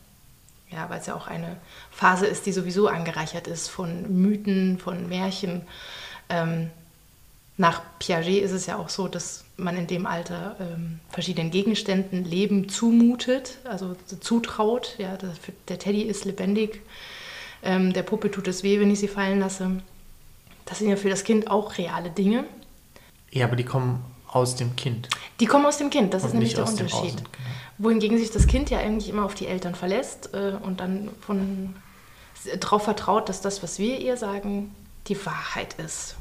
Ja, 0.74 0.89
weil 0.89 1.00
es 1.00 1.06
ja 1.06 1.15
auch 1.15 1.27
eine 1.27 1.58
Phase 1.92 2.25
ist, 2.25 2.46
die 2.46 2.51
sowieso 2.51 2.88
angereichert 2.88 3.48
ist 3.48 3.68
von 3.70 4.22
Mythen, 4.22 4.80
von 4.80 5.08
Märchen. 5.08 5.62
Ähm, 6.30 6.72
Nach 7.58 7.82
Piaget 8.00 8.42
ist 8.44 8.51
es 8.51 8.65
ja 8.65 8.77
auch 8.77 8.89
so, 8.89 9.08
dass 9.08 9.46
man 9.58 9.77
in 9.77 9.86
dem 9.86 10.08
Alter 10.08 10.56
ähm, 10.60 11.00
verschiedenen 11.10 11.51
Gegenständen 11.51 12.25
Leben 12.25 12.68
zumutet, 12.70 13.60
also 13.63 13.96
zutraut. 14.20 14.96
Ja, 14.98 15.15
der, 15.18 15.34
der 15.68 15.77
Teddy 15.77 16.01
ist 16.01 16.25
lebendig, 16.25 16.82
ähm, 17.62 17.94
der 17.94 18.01
Puppe 18.01 18.32
tut 18.32 18.48
es 18.48 18.63
weh, 18.63 18.80
wenn 18.80 18.89
ich 18.89 19.00
sie 19.00 19.08
fallen 19.08 19.39
lasse. 19.39 19.84
Das 20.65 20.80
sind 20.80 20.89
ja 20.89 20.96
für 20.96 21.10
das 21.10 21.24
Kind 21.24 21.51
auch 21.51 21.77
reale 21.77 22.10
Dinge. 22.10 22.46
Ja, 23.30 23.46
aber 23.46 23.56
die 23.56 23.65
kommen 23.65 24.03
aus 24.36 24.56
dem 24.56 24.75
Kind. 24.75 25.10
Die 25.40 25.46
kommen 25.46 25.66
aus 25.66 25.78
dem 25.78 25.90
Kind, 25.90 26.13
das 26.13 26.24
Und 26.24 26.30
ist 26.30 26.34
nämlich 26.34 26.54
der 26.56 26.66
Unterschied. 26.68 26.94
Außen, 26.94 27.18
genau. 27.18 27.50
Wohingegen 27.78 28.18
sich 28.18 28.32
das 28.32 28.48
Kind 28.48 28.70
ja 28.70 28.80
eigentlich 28.80 29.10
immer 29.10 29.25
auf 29.25 29.36
die 29.36 29.48
Eltern 29.48 29.75
verlässt 29.75 30.34
äh, 30.34 30.54
und 30.63 30.80
dann 30.80 31.10
von 31.22 31.75
darauf 32.60 32.84
vertraut, 32.84 33.30
dass 33.30 33.42
das, 33.42 33.63
was 33.63 33.80
wir 33.80 34.00
ihr 34.00 34.18
sagen, 34.18 34.75
die 35.08 35.25
Wahrheit 35.25 35.74
ist. 35.75 36.16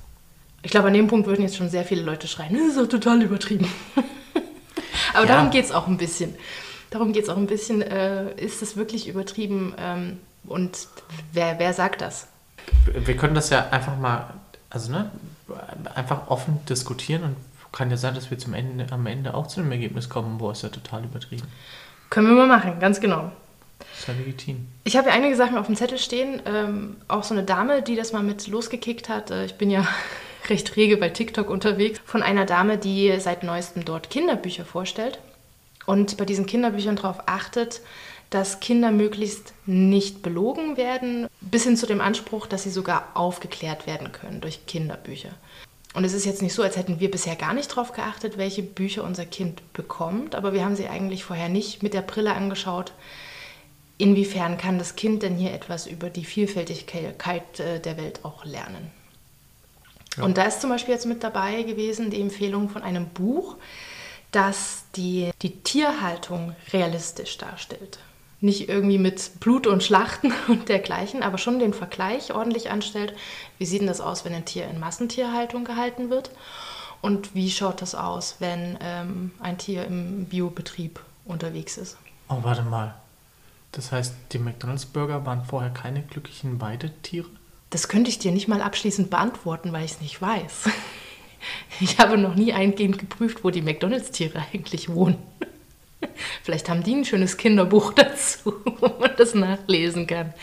Ich 0.63 0.71
glaube, 0.71 0.89
an 0.89 0.95
dem 0.95 1.09
Punkt 1.09 1.27
würden 1.27 1.43
jetzt 1.43 1.57
schon 1.57 1.69
sehr 1.69 1.85
viele 1.85 2.03
Leute 2.03 2.29
schreien, 2.29 2.55
das 2.57 2.69
ist 2.69 2.79
doch 2.79 2.89
total 2.89 3.23
übertrieben. 3.23 3.67
Aber 5.15 5.27
Ja. 5.27 5.35
darum 5.35 5.51
geht 5.51 5.65
es 5.65 5.73
auch 5.73 5.87
ein 5.89 5.97
bisschen. 5.99 6.35
Darum 6.91 7.13
geht 7.13 7.25
es 7.25 7.29
auch 7.29 7.37
ein 7.37 7.47
bisschen, 7.47 7.83
äh, 7.83 8.33
ist 8.35 8.63
es 8.63 8.77
wirklich 8.77 9.09
übertrieben 9.09 9.75
ähm, 9.79 10.21
und 10.47 10.89
wer, 11.33 11.59
wer 11.59 11.73
sagt 11.73 12.01
das? 12.03 12.29
Wir 12.87 13.17
können 13.17 13.35
das 13.35 13.51
ja 13.51 13.69
einfach 13.71 13.97
mal, 13.99 14.35
also 14.71 14.93
ne, 14.93 15.11
einfach 15.95 16.29
offen 16.29 16.61
diskutieren 16.69 17.23
und 17.25 17.37
kann 17.73 17.91
ja 17.91 17.97
sein, 17.97 18.15
dass 18.15 18.31
wir 18.31 18.39
zum 18.39 18.55
Ende, 18.55 18.87
am 18.91 19.07
Ende 19.07 19.35
auch 19.35 19.47
zu 19.47 19.61
einem 19.61 19.73
Ergebnis 19.73 20.09
kommen, 20.09 20.39
boah, 20.39 20.53
ist 20.53 20.63
ja 20.63 20.69
total 20.69 21.05
übertrieben. 21.05 21.47
Können 22.11 22.29
wir 22.29 22.35
mal 22.35 22.47
machen, 22.47 22.79
ganz 22.79 23.01
genau. 23.01 23.33
Ist 23.99 24.09
ja 24.09 24.15
legitim. 24.15 24.69
Ich 24.85 24.97
habe 24.97 25.09
ja 25.09 25.15
einige 25.15 25.35
Sachen 25.35 25.57
auf 25.57 25.67
dem 25.67 25.77
Zettel 25.77 25.99
stehen. 25.99 26.43
Ähm, 26.45 26.97
auch 27.09 27.25
so 27.25 27.35
eine 27.35 27.43
Dame, 27.43 27.83
die 27.83 27.97
das 27.97 28.13
mal 28.13 28.23
mit 28.23 28.47
losgekickt 28.47 29.09
hat. 29.09 29.31
Äh, 29.31 29.47
ich 29.47 29.55
bin 29.55 29.71
ja 29.71 29.87
recht 30.49 30.77
rege 30.77 30.97
bei 30.99 31.09
TikTok 31.09 31.49
unterwegs. 31.49 32.01
Von 32.05 32.23
einer 32.23 32.47
Dame, 32.47 32.79
die 32.79 33.19
seit 33.19 33.43
neuestem 33.43 33.85
dort 33.85 34.11
Kinderbücher 34.11 34.65
vorstellt. 34.65 35.19
Und 35.87 36.17
bei 36.17 36.25
diesen 36.25 36.47
Kinderbüchern 36.47 36.97
darauf 36.97 37.23
achtet, 37.27 37.81
dass 38.31 38.61
Kinder 38.61 38.91
möglichst 38.91 39.53
nicht 39.67 40.23
belogen 40.23 40.77
werden, 40.77 41.29
bis 41.41 41.65
hin 41.65 41.77
zu 41.77 41.87
dem 41.87 42.01
Anspruch, 42.01 42.47
dass 42.47 42.63
sie 42.63 42.71
sogar 42.71 43.09
aufgeklärt 43.15 43.87
werden 43.87 44.13
können 44.13 44.41
durch 44.41 44.65
Kinderbücher. 44.67 45.31
Und 45.95 46.05
es 46.05 46.15
ist 46.15 46.25
jetzt 46.25 46.41
nicht 46.41 46.55
so, 46.55 46.63
als 46.63 46.77
hätten 46.77 47.01
wir 47.01 47.11
bisher 47.11 47.37
gar 47.37 47.53
nicht 47.53 47.71
darauf 47.71 47.93
geachtet, 47.93 48.39
welche 48.39 48.63
Bücher 48.63 49.05
unser 49.05 49.27
Kind 49.27 49.73
bekommt, 49.75 50.35
aber 50.35 50.53
wir 50.53 50.65
haben 50.65 50.77
sie 50.77 50.89
eigentlich 50.89 51.25
vorher 51.25 51.49
nicht 51.49 51.83
mit 51.83 51.93
der 51.93 52.03
Brille 52.03 52.35
angeschaut, 52.35 52.93
inwiefern 53.99 54.57
kann 54.57 54.79
das 54.79 54.97
Kind 54.97 55.23
denn 55.23 55.37
hier 55.37 55.53
etwas 55.53 55.87
über 55.87 56.09
die 56.09 56.25
Vielfältigkeit 56.25 57.61
äh, 57.61 57.79
der 57.79 57.97
Welt 57.99 58.25
auch 58.25 58.45
lernen. 58.45 58.91
Ja. 60.17 60.25
Und 60.25 60.39
da 60.39 60.45
ist 60.45 60.61
zum 60.61 60.71
Beispiel 60.71 60.95
jetzt 60.95 61.07
mit 61.07 61.23
dabei 61.23 61.63
gewesen 61.63 62.11
die 62.11 62.21
Empfehlung 62.21 62.69
von 62.69 62.83
einem 62.83 63.09
Buch, 63.09 63.57
das 64.31 64.85
die, 64.97 65.31
die 65.43 65.61
Tierhaltung 65.61 66.57
realistisch 66.73 67.37
darstellt. 67.37 67.99
Nicht 68.43 68.69
irgendwie 68.69 68.99
mit 68.99 69.41
Blut 69.41 69.67
und 69.67 69.83
Schlachten 69.83 70.35
und 70.49 70.69
dergleichen, 70.69 71.23
aber 71.23 71.39
schon 71.39 71.59
den 71.59 71.73
Vergleich 71.73 72.35
ordentlich 72.35 72.71
anstellt. 72.71 73.15
Wie 73.57 73.65
sieht 73.65 73.81
denn 73.81 73.89
das 73.89 74.03
aus, 74.03 74.27
wenn 74.27 74.35
ein 74.35 74.45
Tier 74.45 74.69
in 74.69 74.79
Massentierhaltung 74.79 75.65
gehalten 75.65 76.11
wird? 76.11 76.31
Und 77.01 77.35
wie 77.35 77.51
schaut 77.51 77.81
das 77.81 77.95
aus, 77.95 78.37
wenn 78.41 78.79
ähm, 78.83 79.31
ein 79.41 79.59
Tier 79.59 79.87
im 79.87 80.27
Biobetrieb 80.27 81.01
unterwegs 81.25 81.79
ist? 81.79 81.97
Oh, 82.29 82.39
warte 82.43 82.63
mal. 82.63 82.95
Das 83.73 83.91
heißt, 83.91 84.15
die 84.33 84.39
McDonalds-Burger 84.39 85.25
waren 85.25 85.45
vorher 85.45 85.71
keine 85.71 86.03
glücklichen 86.03 86.61
Weidetiere? 86.61 87.29
Das 87.71 87.89
könnte 87.89 88.11
ich 88.11 88.19
dir 88.19 88.33
nicht 88.33 88.49
mal 88.49 88.61
abschließend 88.61 89.09
beantworten, 89.09 89.73
weil 89.73 89.85
ich 89.85 89.93
es 89.93 90.01
nicht 90.01 90.21
weiß. 90.21 90.69
Ich 91.81 91.99
habe 91.99 92.19
noch 92.19 92.37
nie 92.37 92.53
eingehend 92.53 93.01
geprüft, 93.01 93.43
wo 93.43 93.51
die 93.51 93.63
McDonalds-Tiere 93.63 94.41
eigentlich 94.53 94.89
wohnen. 94.89 95.19
Vielleicht 96.43 96.69
haben 96.69 96.83
die 96.83 96.95
ein 96.95 97.05
schönes 97.05 97.37
Kinderbuch 97.37 97.93
dazu, 97.95 98.55
wo 98.65 98.89
man 98.99 99.13
das 99.17 99.35
nachlesen 99.35 100.07
kann. 100.07 100.35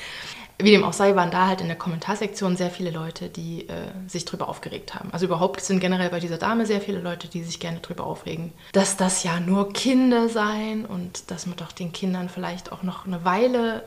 Wie 0.62 0.72
dem 0.72 0.84
auch 0.84 0.94
sei, 0.94 1.16
waren 1.16 1.32
da 1.32 1.48
halt 1.48 1.62
in 1.62 1.68
der 1.68 1.78
Kommentarsektion 1.78 2.58
sehr 2.58 2.70
viele 2.70 2.92
Leute, 2.92 3.30
die 3.30 3.70
äh, 3.70 3.92
sich 4.08 4.26
drüber 4.26 4.50
aufgeregt 4.50 4.94
haben. 4.94 5.10
Also 5.14 5.26
überhaupt 5.26 5.62
sind 5.62 5.80
generell 5.80 6.10
bei 6.10 6.20
dieser 6.20 6.38
Dame 6.38 6.66
sehr 6.66 6.82
viele 6.82 7.00
Leute, 7.00 7.30
die 7.30 7.44
sich 7.44 7.62
gerne 7.62 7.80
drüber 7.80 8.06
aufregen, 8.06 8.52
dass 8.74 8.98
das 8.98 9.24
ja 9.24 9.40
nur 9.40 9.72
Kinder 9.72 10.28
seien 10.28 10.86
und 10.86 11.32
dass 11.32 11.46
man 11.46 11.56
doch 11.56 11.72
den 11.72 11.94
Kindern 11.94 12.28
vielleicht 12.28 12.74
auch 12.74 12.84
noch 12.84 13.06
eine 13.06 13.24
Weile 13.24 13.84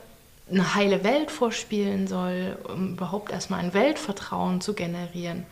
eine 0.49 0.75
heile 0.75 1.03
Welt 1.03 1.31
vorspielen 1.31 2.07
soll, 2.07 2.57
um 2.67 2.93
überhaupt 2.93 3.31
erstmal 3.31 3.59
ein 3.61 3.73
Weltvertrauen 3.73 4.61
zu 4.61 4.73
generieren. 4.73 5.45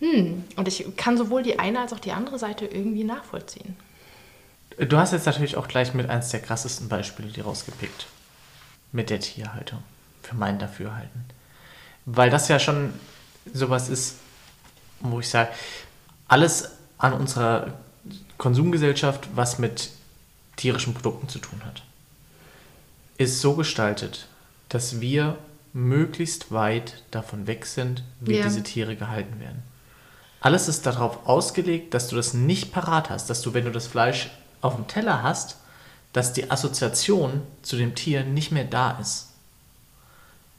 Hm. 0.00 0.44
Und 0.56 0.68
ich 0.68 0.96
kann 0.96 1.18
sowohl 1.18 1.42
die 1.42 1.58
eine 1.58 1.80
als 1.80 1.92
auch 1.92 1.98
die 1.98 2.12
andere 2.12 2.38
Seite 2.38 2.64
irgendwie 2.64 3.04
nachvollziehen. 3.04 3.76
Du 4.80 4.96
hast 4.96 5.12
jetzt 5.12 5.26
natürlich 5.26 5.56
auch 5.56 5.68
gleich 5.68 5.92
mit 5.92 6.08
eins 6.08 6.30
der 6.30 6.40
krassesten 6.40 6.88
Beispiele 6.88 7.28
die 7.28 7.42
rausgepickt. 7.42 8.06
Mit 8.92 9.10
der 9.10 9.20
Tierhaltung. 9.20 9.82
Für 10.22 10.34
mein 10.34 10.58
Dafürhalten. 10.58 11.24
Weil 12.06 12.30
das 12.30 12.48
ja 12.48 12.58
schon 12.58 12.94
sowas 13.52 13.88
ist, 13.90 14.14
wo 15.00 15.20
ich 15.20 15.28
sage, 15.28 15.50
alles 16.28 16.70
an 16.96 17.12
unserer 17.12 17.74
Konsumgesellschaft, 18.38 19.28
was 19.34 19.58
mit 19.58 19.90
tierischen 20.56 20.94
Produkten 20.94 21.28
zu 21.28 21.38
tun 21.40 21.60
hat, 21.64 21.82
ist 23.18 23.40
so 23.40 23.54
gestaltet, 23.54 24.28
dass 24.70 25.00
wir 25.00 25.36
möglichst 25.74 26.52
weit 26.52 27.02
davon 27.10 27.46
weg 27.46 27.66
sind, 27.66 28.02
wie 28.20 28.36
Ja. 28.38 28.44
diese 28.44 28.62
Tiere 28.62 28.96
gehalten 28.96 29.40
werden. 29.40 29.62
Alles 30.40 30.68
ist 30.68 30.86
darauf 30.86 31.26
ausgelegt, 31.26 31.92
dass 31.92 32.08
du 32.08 32.16
das 32.16 32.32
nicht 32.32 32.72
parat 32.72 33.10
hast, 33.10 33.28
dass 33.28 33.42
du, 33.42 33.52
wenn 33.52 33.66
du 33.66 33.70
das 33.70 33.86
Fleisch 33.86 34.30
auf 34.60 34.76
dem 34.76 34.86
Teller 34.86 35.22
hast, 35.22 35.56
dass 36.12 36.32
die 36.32 36.50
Assoziation 36.50 37.42
zu 37.62 37.76
dem 37.76 37.94
Tier 37.94 38.24
nicht 38.24 38.50
mehr 38.52 38.64
da 38.64 38.98
ist. 39.00 39.28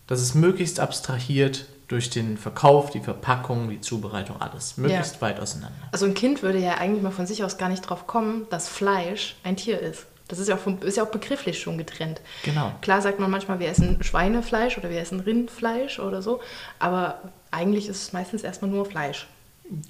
Das 0.08 0.22
ist 0.22 0.36
möglichst 0.36 0.79
abstrahiert 0.79 1.65
durch 1.88 2.10
den 2.10 2.38
Verkauf, 2.38 2.89
die 2.89 3.01
Verpackung, 3.01 3.70
die 3.70 3.81
Zubereitung, 3.81 4.41
alles. 4.41 4.77
Möglichst 4.77 5.22
weit 5.22 5.39
auseinander. 5.39 5.75
Also 5.91 6.05
ein 6.05 6.13
Kind 6.13 6.41
würde 6.41 6.60
ja 6.60 6.75
eigentlich 6.75 7.03
mal 7.03 7.12
von 7.12 7.27
sich 7.27 7.43
aus 7.43 7.58
gar 7.58 7.67
nicht 7.67 7.81
drauf 7.81 8.08
kommen, 8.08 8.48
dass 8.50 8.70
Fleisch 8.70 9.36
ein 9.43 9.58
Tier 9.58 9.79
ist. 9.79 10.05
Das 10.29 10.39
ist 10.39 10.48
ja 10.48 10.55
auch, 10.55 10.60
vom, 10.60 10.79
ist 10.81 10.96
ja 10.96 11.03
auch 11.03 11.12
begrifflich 11.12 11.60
schon 11.60 11.77
getrennt. 11.77 12.22
Genau. 12.43 12.72
Klar 12.79 13.01
sagt 13.01 13.20
man 13.20 13.29
manchmal, 13.29 13.60
wir 13.60 13.67
essen 13.67 14.01
Schweinefleisch 14.01 14.77
oder 14.77 14.89
wir 14.89 15.01
essen 15.01 15.20
Rindfleisch 15.20 16.00
oder 16.00 16.22
so, 16.22 16.39
aber 16.79 17.20
eigentlich 17.51 17.89
ist 17.89 18.01
es 18.01 18.13
meistens 18.13 18.43
erstmal 18.43 18.72
nur 18.72 18.86
Fleisch. 18.86 19.27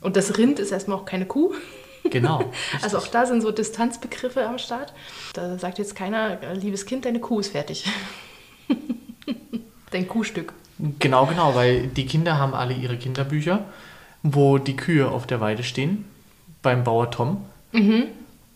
Und 0.01 0.15
das 0.15 0.39
Rind 0.39 0.57
ist 0.59 0.71
erstmal 0.71 0.97
auch 0.97 1.05
keine 1.05 1.27
Kuh. 1.27 1.53
Genau. 2.11 2.51
Also 2.81 2.97
auch 2.97 3.07
da 3.07 3.25
sind 3.25 3.41
so 3.41 3.51
Distanzbegriffe 3.51 4.45
am 4.47 4.57
Start. 4.57 4.93
Da 5.33 5.57
sagt 5.57 5.79
jetzt 5.79 5.95
keiner, 5.95 6.37
liebes 6.53 6.85
Kind, 6.85 7.05
deine 7.05 7.19
Kuh 7.19 7.39
ist 7.39 7.51
fertig. 7.51 7.85
Dein 9.91 10.07
Kuhstück. 10.07 10.53
Genau, 10.99 11.25
genau, 11.25 11.53
weil 11.53 11.87
die 11.87 12.05
Kinder 12.05 12.37
haben 12.37 12.53
alle 12.53 12.73
ihre 12.73 12.97
Kinderbücher, 12.97 13.65
wo 14.23 14.57
die 14.57 14.75
Kühe 14.75 15.09
auf 15.09 15.27
der 15.27 15.41
Weide 15.41 15.63
stehen, 15.63 16.05
beim 16.61 16.83
Bauer 16.83 17.11
Tom. 17.11 17.45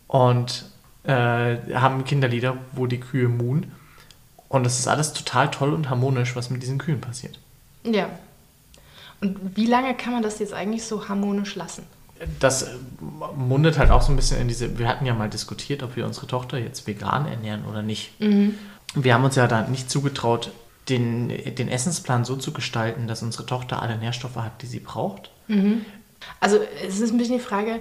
Und 0.08 0.64
äh, 1.04 1.56
haben 1.74 2.04
Kinderlieder, 2.04 2.56
wo 2.72 2.86
die 2.86 3.00
Kühe 3.00 3.28
muhen. 3.28 3.72
Und 4.48 4.64
das 4.64 4.78
ist 4.78 4.88
alles 4.88 5.12
total 5.12 5.50
toll 5.50 5.72
und 5.72 5.90
harmonisch, 5.90 6.36
was 6.36 6.50
mit 6.50 6.62
diesen 6.62 6.78
Kühen 6.78 7.00
passiert. 7.00 7.38
Ja. 7.84 8.08
Und 9.20 9.56
wie 9.56 9.66
lange 9.66 9.94
kann 9.94 10.12
man 10.12 10.22
das 10.22 10.38
jetzt 10.38 10.52
eigentlich 10.52 10.84
so 10.84 11.08
harmonisch 11.08 11.54
lassen? 11.54 11.84
Das 12.40 12.70
mundet 13.36 13.78
halt 13.78 13.90
auch 13.90 14.02
so 14.02 14.12
ein 14.12 14.16
bisschen 14.16 14.40
in 14.40 14.48
diese. 14.48 14.78
Wir 14.78 14.88
hatten 14.88 15.06
ja 15.06 15.14
mal 15.14 15.28
diskutiert, 15.28 15.82
ob 15.82 15.96
wir 15.96 16.06
unsere 16.06 16.26
Tochter 16.26 16.58
jetzt 16.58 16.86
vegan 16.86 17.26
ernähren 17.26 17.64
oder 17.66 17.82
nicht. 17.82 18.12
Wir 18.94 19.14
haben 19.14 19.24
uns 19.24 19.36
ja 19.36 19.46
da 19.46 19.68
nicht 19.68 19.90
zugetraut, 19.90 20.50
den, 20.88 21.28
den 21.28 21.68
Essensplan 21.68 22.24
so 22.24 22.36
zu 22.36 22.52
gestalten, 22.52 23.06
dass 23.06 23.22
unsere 23.22 23.44
Tochter 23.44 23.82
alle 23.82 23.98
Nährstoffe 23.98 24.36
hat, 24.36 24.62
die 24.62 24.66
sie 24.66 24.80
braucht. 24.80 25.30
Also 26.40 26.58
es 26.86 27.00
ist 27.00 27.12
ein 27.12 27.18
bisschen 27.18 27.38
die 27.38 27.44
Frage, 27.44 27.80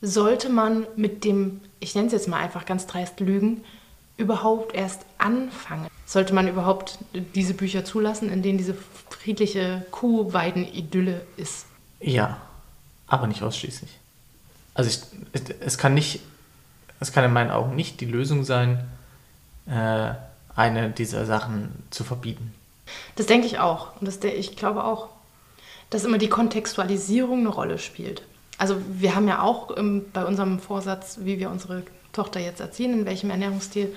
sollte 0.00 0.48
man 0.48 0.86
mit 0.96 1.24
dem, 1.24 1.60
ich 1.78 1.94
nenne 1.94 2.08
es 2.08 2.12
jetzt 2.12 2.28
mal 2.28 2.38
einfach 2.38 2.66
ganz 2.66 2.86
dreist 2.86 3.20
Lügen, 3.20 3.62
überhaupt 4.16 4.74
erst 4.74 5.02
anfangen? 5.18 5.86
Sollte 6.06 6.34
man 6.34 6.48
überhaupt 6.48 6.98
diese 7.34 7.54
Bücher 7.54 7.84
zulassen, 7.84 8.30
in 8.30 8.42
denen 8.42 8.58
diese 8.58 8.74
friedliche 9.10 9.86
Kuhweiden-Idylle 9.90 11.24
ist? 11.36 11.66
Ja, 12.00 12.40
aber 13.12 13.26
nicht 13.26 13.42
ausschließlich. 13.42 13.90
Also 14.72 14.88
ich, 14.88 15.00
es 15.60 15.76
kann 15.76 15.92
nicht, 15.92 16.20
es 16.98 17.12
kann 17.12 17.24
in 17.24 17.32
meinen 17.32 17.50
Augen 17.50 17.76
nicht 17.76 18.00
die 18.00 18.06
Lösung 18.06 18.42
sein, 18.42 18.88
äh, 19.66 20.14
eine 20.56 20.90
dieser 20.90 21.26
Sachen 21.26 21.84
zu 21.90 22.04
verbieten. 22.04 22.54
Das 23.16 23.26
denke 23.26 23.46
ich 23.46 23.58
auch. 23.58 24.00
Und 24.00 24.06
das, 24.06 24.18
ich 24.24 24.56
glaube 24.56 24.84
auch, 24.84 25.10
dass 25.90 26.04
immer 26.04 26.16
die 26.16 26.30
Kontextualisierung 26.30 27.40
eine 27.40 27.50
Rolle 27.50 27.78
spielt. 27.78 28.22
Also 28.56 28.76
wir 28.88 29.14
haben 29.14 29.28
ja 29.28 29.42
auch 29.42 29.76
ähm, 29.76 30.06
bei 30.14 30.24
unserem 30.24 30.58
Vorsatz, 30.58 31.18
wie 31.20 31.38
wir 31.38 31.50
unsere 31.50 31.82
Tochter 32.14 32.40
jetzt 32.40 32.60
erziehen, 32.60 32.94
in 32.94 33.04
welchem 33.04 33.28
Ernährungsstil, 33.28 33.94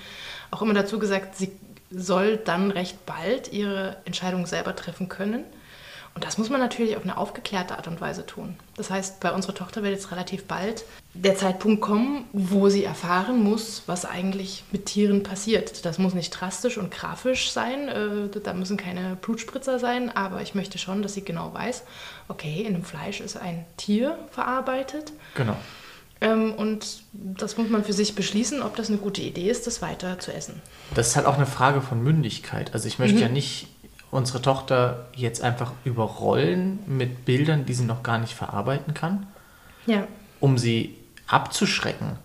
auch 0.50 0.60
immer 0.60 0.74
dazu 0.74 0.98
gesagt, 0.98 1.36
sie 1.36 1.52
soll 1.90 2.36
dann 2.36 2.70
recht 2.70 3.06
bald 3.06 3.50
ihre 3.50 3.96
Entscheidung 4.04 4.44
selber 4.44 4.76
treffen 4.76 5.08
können. 5.08 5.44
Und 6.16 6.24
das 6.24 6.38
muss 6.38 6.48
man 6.48 6.60
natürlich 6.60 6.96
auf 6.96 7.02
eine 7.02 7.18
aufgeklärte 7.18 7.76
Art 7.76 7.88
und 7.88 8.00
Weise 8.00 8.24
tun. 8.24 8.56
Das 8.74 8.90
heißt, 8.90 9.20
bei 9.20 9.32
unserer 9.32 9.52
Tochter 9.52 9.82
wird 9.82 9.92
jetzt 9.92 10.10
relativ 10.12 10.44
bald 10.44 10.86
der 11.12 11.36
Zeitpunkt 11.36 11.82
kommen, 11.82 12.24
wo 12.32 12.70
sie 12.70 12.84
erfahren 12.84 13.42
muss, 13.42 13.82
was 13.84 14.06
eigentlich 14.06 14.64
mit 14.72 14.86
Tieren 14.86 15.22
passiert. 15.22 15.84
Das 15.84 15.98
muss 15.98 16.14
nicht 16.14 16.30
drastisch 16.30 16.78
und 16.78 16.90
grafisch 16.90 17.50
sein, 17.50 17.88
äh, 17.88 18.40
da 18.42 18.54
müssen 18.54 18.78
keine 18.78 19.16
Blutspritzer 19.16 19.78
sein, 19.78 20.10
aber 20.14 20.40
ich 20.40 20.54
möchte 20.54 20.78
schon, 20.78 21.02
dass 21.02 21.12
sie 21.12 21.22
genau 21.22 21.52
weiß, 21.52 21.82
okay, 22.28 22.62
in 22.62 22.72
dem 22.72 22.82
Fleisch 22.82 23.20
ist 23.20 23.36
ein 23.36 23.66
Tier 23.76 24.18
verarbeitet. 24.30 25.12
Genau. 25.34 25.56
Ähm, 26.22 26.54
und 26.54 27.02
das 27.12 27.58
muss 27.58 27.68
man 27.68 27.84
für 27.84 27.92
sich 27.92 28.14
beschließen, 28.14 28.62
ob 28.62 28.74
das 28.76 28.88
eine 28.88 28.96
gute 28.96 29.20
Idee 29.20 29.50
ist, 29.50 29.66
das 29.66 29.82
weiter 29.82 30.18
zu 30.18 30.32
essen. 30.32 30.62
Das 30.94 31.08
ist 31.08 31.16
halt 31.16 31.26
auch 31.26 31.36
eine 31.36 31.44
Frage 31.44 31.82
von 31.82 32.02
Mündigkeit. 32.02 32.72
Also 32.72 32.88
ich 32.88 32.98
möchte 32.98 33.16
mhm. 33.16 33.22
ja 33.22 33.28
nicht 33.28 33.68
unsere 34.16 34.40
Tochter 34.40 35.06
jetzt 35.14 35.42
einfach 35.42 35.72
überrollen 35.84 36.78
mit 36.86 37.26
Bildern, 37.26 37.66
die 37.66 37.74
sie 37.74 37.84
noch 37.84 38.02
gar 38.02 38.18
nicht 38.18 38.32
verarbeiten 38.32 38.94
kann, 38.94 39.26
ja. 39.84 40.08
um 40.40 40.56
sie 40.56 40.96
abzuschrecken 41.26 42.18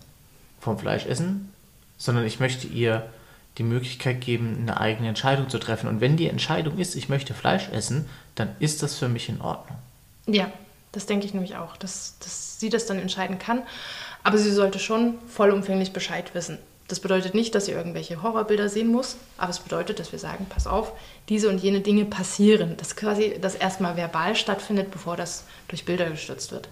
vom 0.62 0.80
Fleischessen, 0.80 1.52
sondern 1.98 2.26
ich 2.26 2.40
möchte 2.40 2.68
ihr 2.68 3.10
die 3.58 3.64
Möglichkeit 3.64 4.22
geben, 4.22 4.60
eine 4.62 4.80
eigene 4.80 5.10
Entscheidung 5.10 5.50
zu 5.50 5.60
treffen. 5.60 5.90
Und 5.90 6.00
wenn 6.00 6.16
die 6.16 6.30
Entscheidung 6.30 6.78
ist, 6.78 6.96
ich 6.96 7.10
möchte 7.10 7.34
Fleisch 7.34 7.68
essen, 7.70 8.08
dann 8.36 8.56
ist 8.60 8.82
das 8.82 8.98
für 8.98 9.10
mich 9.10 9.28
in 9.28 9.42
Ordnung. 9.42 9.78
Ja, 10.28 10.50
das 10.94 11.08
denke 11.08 11.26
ich 11.26 11.34
nämlich 11.34 11.58
auch, 11.58 11.76
dass, 11.76 12.18
dass 12.20 12.58
sie 12.58 12.70
das 12.70 12.86
dann 12.86 13.00
entscheiden 13.00 13.38
kann. 13.38 13.64
Aber 14.24 14.38
sie 14.38 14.52
sollte 14.52 14.80
schon 14.80 15.16
vollumfänglich 15.28 15.92
Bescheid 15.92 16.34
wissen. 16.34 16.58
Das 16.92 17.00
bedeutet 17.00 17.34
nicht, 17.34 17.56
dass 17.56 17.68
sie 17.68 17.72
irgendwelche 17.72 18.22
Horrorbilder 18.22 18.68
sehen 18.68 18.92
muss, 18.92 19.16
aber 19.38 19.50
es 19.50 19.60
bedeutet, 19.60 20.00
dass 20.00 20.12
wir 20.12 20.20
sagen, 20.20 20.46
pass 20.50 20.68
auf, 20.68 20.92
diese 21.30 21.48
und 21.48 21.58
jene 21.60 21.80
Dinge 21.80 22.04
passieren. 22.04 22.76
Dass 22.76 22.98
quasi 22.98 23.38
das 23.40 23.56
erstmal 23.56 23.96
verbal 23.96 24.36
stattfindet, 24.36 24.92
bevor 24.92 25.16
das 25.16 25.46
durch 25.70 25.86
Bilder 25.86 26.10
gestützt 26.10 26.52
wird. 26.52 26.68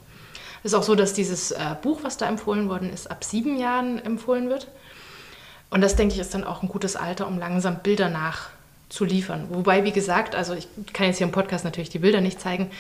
Es 0.62 0.74
ist 0.74 0.74
auch 0.74 0.84
so, 0.84 0.96
dass 0.96 1.14
dieses 1.14 1.52
äh, 1.52 1.58
Buch, 1.82 2.00
was 2.04 2.18
da 2.18 2.28
empfohlen 2.28 2.68
worden 2.68 2.92
ist, 2.92 3.10
ab 3.10 3.24
sieben 3.24 3.58
Jahren 3.58 3.98
empfohlen 4.04 4.50
wird. 4.50 4.68
Und 5.70 5.80
das, 5.80 5.96
denke 5.96 6.16
ich, 6.16 6.20
ist 6.20 6.34
dann 6.34 6.44
auch 6.44 6.64
ein 6.64 6.68
gutes 6.68 6.98
Alter, 6.98 7.26
um 7.26 7.40
langsam 7.40 7.80
Bilder 7.80 8.10
nachzuliefern. 8.10 9.48
Wobei, 9.52 9.86
wie 9.86 9.94
gesagt, 9.94 10.36
also 10.36 10.54
ich 10.54 10.68
kann 10.92 11.08
jetzt 11.08 11.20
hier 11.20 11.28
im 11.28 11.32
Podcast 11.32 11.64
natürlich 11.64 11.92
die 11.92 12.00
Bilder 12.00 12.20
nicht 12.20 12.42
zeigen. 12.42 12.72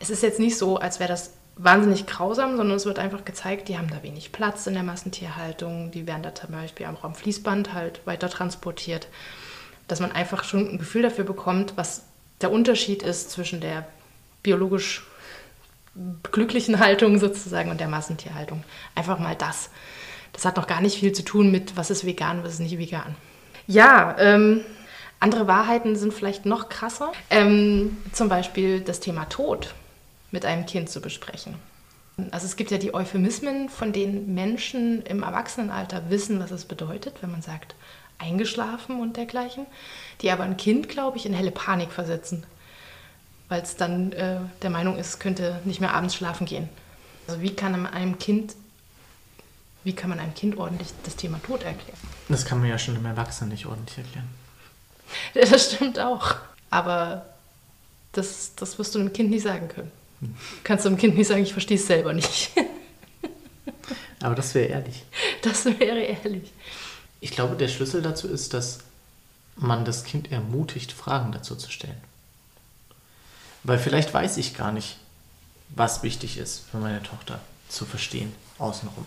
Es 0.00 0.08
ist 0.08 0.22
jetzt 0.22 0.40
nicht 0.40 0.56
so, 0.56 0.78
als 0.78 0.98
wäre 0.98 1.10
das 1.10 1.34
wahnsinnig 1.56 2.06
grausam, 2.06 2.56
sondern 2.56 2.76
es 2.76 2.84
wird 2.84 2.98
einfach 2.98 3.24
gezeigt, 3.24 3.68
die 3.68 3.78
haben 3.78 3.88
da 3.88 4.02
wenig 4.02 4.30
Platz 4.30 4.66
in 4.66 4.74
der 4.74 4.82
Massentierhaltung, 4.82 5.90
die 5.90 6.06
werden 6.06 6.22
da 6.22 6.34
zum 6.34 6.50
Beispiel 6.50 6.86
am 6.86 6.96
Raumfließband 6.96 7.72
halt 7.72 8.06
weiter 8.06 8.28
transportiert, 8.28 9.08
dass 9.88 10.00
man 10.00 10.12
einfach 10.12 10.44
schon 10.44 10.68
ein 10.68 10.78
Gefühl 10.78 11.02
dafür 11.02 11.24
bekommt, 11.24 11.72
was 11.76 12.04
der 12.42 12.52
Unterschied 12.52 13.02
ist 13.02 13.30
zwischen 13.30 13.60
der 13.60 13.86
biologisch 14.42 15.04
glücklichen 16.30 16.78
Haltung 16.80 17.18
sozusagen 17.18 17.70
und 17.70 17.80
der 17.80 17.88
Massentierhaltung. 17.88 18.62
Einfach 18.94 19.18
mal 19.18 19.34
das. 19.34 19.70
Das 20.34 20.44
hat 20.44 20.58
noch 20.58 20.66
gar 20.66 20.82
nicht 20.82 20.98
viel 21.00 21.12
zu 21.12 21.22
tun 21.22 21.50
mit, 21.50 21.78
was 21.78 21.90
ist 21.90 22.04
vegan, 22.04 22.44
was 22.44 22.54
ist 22.54 22.60
nicht 22.60 22.78
vegan. 22.78 23.16
Ja, 23.66 24.14
ähm, 24.18 24.60
andere 25.20 25.46
Wahrheiten 25.46 25.96
sind 25.96 26.12
vielleicht 26.12 26.44
noch 26.44 26.68
krasser. 26.68 27.12
Ähm, 27.30 27.96
zum 28.12 28.28
Beispiel 28.28 28.82
das 28.82 29.00
Thema 29.00 29.24
Tod 29.24 29.74
mit 30.36 30.44
einem 30.44 30.66
Kind 30.66 30.90
zu 30.90 31.00
besprechen. 31.00 31.54
Also 32.30 32.44
es 32.44 32.56
gibt 32.56 32.70
ja 32.70 32.76
die 32.76 32.92
Euphemismen, 32.92 33.70
von 33.70 33.94
denen 33.94 34.34
Menschen 34.34 35.00
im 35.06 35.22
Erwachsenenalter 35.22 36.10
wissen, 36.10 36.40
was 36.40 36.50
es 36.50 36.66
bedeutet, 36.66 37.22
wenn 37.22 37.30
man 37.30 37.40
sagt 37.40 37.74
eingeschlafen 38.18 39.00
und 39.00 39.16
dergleichen, 39.16 39.64
die 40.20 40.30
aber 40.30 40.44
ein 40.44 40.58
Kind, 40.58 40.90
glaube 40.90 41.16
ich, 41.16 41.24
in 41.24 41.32
helle 41.32 41.52
Panik 41.52 41.90
versetzen, 41.90 42.44
weil 43.48 43.62
es 43.62 43.76
dann 43.76 44.12
äh, 44.12 44.40
der 44.60 44.68
Meinung 44.68 44.98
ist, 44.98 45.20
könnte 45.20 45.58
nicht 45.64 45.80
mehr 45.80 45.94
abends 45.94 46.14
schlafen 46.14 46.46
gehen. 46.46 46.68
Also 47.26 47.40
wie 47.40 47.54
kann 47.56 47.72
man 47.72 47.86
einem 47.86 48.18
Kind, 48.18 48.56
wie 49.84 49.94
kann 49.94 50.10
man 50.10 50.20
einem 50.20 50.34
Kind 50.34 50.58
ordentlich 50.58 50.88
das 51.04 51.16
Thema 51.16 51.40
Tod 51.42 51.62
erklären? 51.62 51.98
Das 52.28 52.44
kann 52.44 52.60
man 52.60 52.68
ja 52.68 52.78
schon 52.78 52.96
im 52.96 53.06
Erwachsenen 53.06 53.52
nicht 53.52 53.64
ordentlich 53.64 53.96
erklären. 53.96 54.28
Das 55.50 55.72
stimmt 55.72 55.98
auch. 55.98 56.34
Aber 56.68 57.24
das, 58.12 58.54
das 58.54 58.78
wirst 58.78 58.94
du 58.94 58.98
einem 58.98 59.14
Kind 59.14 59.30
nicht 59.30 59.44
sagen 59.44 59.68
können. 59.68 59.90
Kannst 60.64 60.84
du 60.84 60.88
dem 60.88 60.98
Kind 60.98 61.16
nicht 61.16 61.28
sagen, 61.28 61.42
ich 61.42 61.52
verstehe 61.52 61.76
es 61.76 61.86
selber 61.86 62.12
nicht. 62.12 62.50
Aber 64.20 64.34
das 64.34 64.54
wäre 64.54 64.68
ehrlich. 64.68 65.04
Das 65.42 65.64
wäre 65.64 66.00
ehrlich. 66.00 66.52
Ich 67.20 67.30
glaube, 67.30 67.56
der 67.56 67.68
Schlüssel 67.68 68.02
dazu 68.02 68.28
ist, 68.28 68.54
dass 68.54 68.80
man 69.56 69.84
das 69.84 70.04
Kind 70.04 70.32
ermutigt, 70.32 70.92
Fragen 70.92 71.32
dazu 71.32 71.56
zu 71.56 71.70
stellen. 71.70 72.00
Weil 73.62 73.78
vielleicht 73.78 74.12
weiß 74.12 74.36
ich 74.36 74.56
gar 74.56 74.72
nicht, 74.72 74.98
was 75.70 76.02
wichtig 76.02 76.38
ist 76.38 76.62
für 76.70 76.78
meine 76.78 77.02
Tochter 77.02 77.40
zu 77.68 77.84
verstehen, 77.84 78.32
außenrum. 78.58 79.06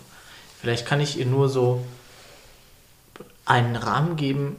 Vielleicht 0.60 0.86
kann 0.86 1.00
ich 1.00 1.17
ihr 1.17 1.26
nur 1.26 1.50
so 1.50 1.86
einen 3.45 3.76
Rahmen 3.76 4.15
geben 4.15 4.58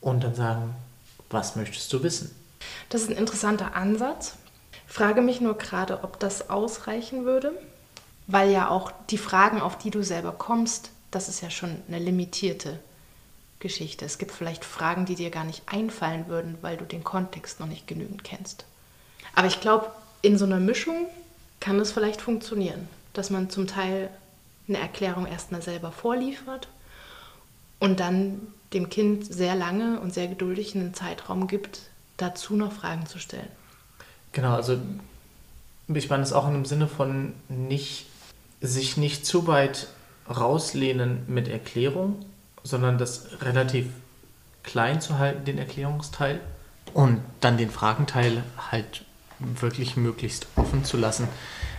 und 0.00 0.22
dann 0.22 0.34
sagen, 0.34 0.74
was 1.30 1.56
möchtest 1.56 1.92
du 1.92 2.02
wissen? 2.02 2.34
Das 2.88 3.02
ist 3.02 3.10
ein 3.10 3.16
interessanter 3.16 3.74
Ansatz. 3.74 4.36
Frage 4.96 5.20
mich 5.20 5.42
nur 5.42 5.58
gerade, 5.58 6.04
ob 6.04 6.18
das 6.20 6.48
ausreichen 6.48 7.26
würde, 7.26 7.52
weil 8.28 8.50
ja 8.50 8.70
auch 8.70 8.90
die 9.10 9.18
Fragen, 9.18 9.60
auf 9.60 9.76
die 9.76 9.90
du 9.90 10.02
selber 10.02 10.32
kommst, 10.32 10.88
das 11.10 11.28
ist 11.28 11.42
ja 11.42 11.50
schon 11.50 11.82
eine 11.86 11.98
limitierte 11.98 12.78
Geschichte. 13.58 14.06
Es 14.06 14.16
gibt 14.16 14.32
vielleicht 14.32 14.64
Fragen, 14.64 15.04
die 15.04 15.14
dir 15.14 15.28
gar 15.28 15.44
nicht 15.44 15.64
einfallen 15.66 16.28
würden, 16.28 16.56
weil 16.62 16.78
du 16.78 16.86
den 16.86 17.04
Kontext 17.04 17.60
noch 17.60 17.66
nicht 17.66 17.86
genügend 17.86 18.24
kennst. 18.24 18.64
Aber 19.34 19.46
ich 19.48 19.60
glaube, 19.60 19.90
in 20.22 20.38
so 20.38 20.46
einer 20.46 20.60
Mischung 20.60 21.08
kann 21.60 21.78
es 21.78 21.92
vielleicht 21.92 22.22
funktionieren, 22.22 22.88
dass 23.12 23.28
man 23.28 23.50
zum 23.50 23.66
Teil 23.66 24.08
eine 24.66 24.78
Erklärung 24.78 25.26
erstmal 25.26 25.60
selber 25.60 25.92
vorliefert 25.92 26.68
und 27.80 28.00
dann 28.00 28.40
dem 28.72 28.88
Kind 28.88 29.30
sehr 29.30 29.56
lange 29.56 30.00
und 30.00 30.14
sehr 30.14 30.28
geduldig 30.28 30.74
einen 30.74 30.94
Zeitraum 30.94 31.48
gibt, 31.48 31.82
dazu 32.16 32.56
noch 32.56 32.72
Fragen 32.72 33.04
zu 33.04 33.18
stellen. 33.18 33.50
Genau, 34.36 34.54
also 34.54 34.76
ich 35.88 36.10
meine 36.10 36.22
es 36.22 36.34
auch 36.34 36.46
in 36.46 36.52
dem 36.52 36.66
Sinne 36.66 36.88
von 36.88 37.32
nicht, 37.48 38.04
sich 38.60 38.98
nicht 38.98 39.24
zu 39.24 39.46
weit 39.46 39.86
rauslehnen 40.28 41.24
mit 41.26 41.48
Erklärung, 41.48 42.22
sondern 42.62 42.98
das 42.98 43.28
relativ 43.40 43.86
klein 44.62 45.00
zu 45.00 45.18
halten, 45.18 45.46
den 45.46 45.56
Erklärungsteil, 45.56 46.42
und 46.92 47.22
dann 47.40 47.56
den 47.56 47.70
Fragenteil 47.70 48.42
halt 48.70 49.06
wirklich 49.38 49.96
möglichst 49.96 50.46
offen 50.56 50.84
zu 50.84 50.98
lassen, 50.98 51.28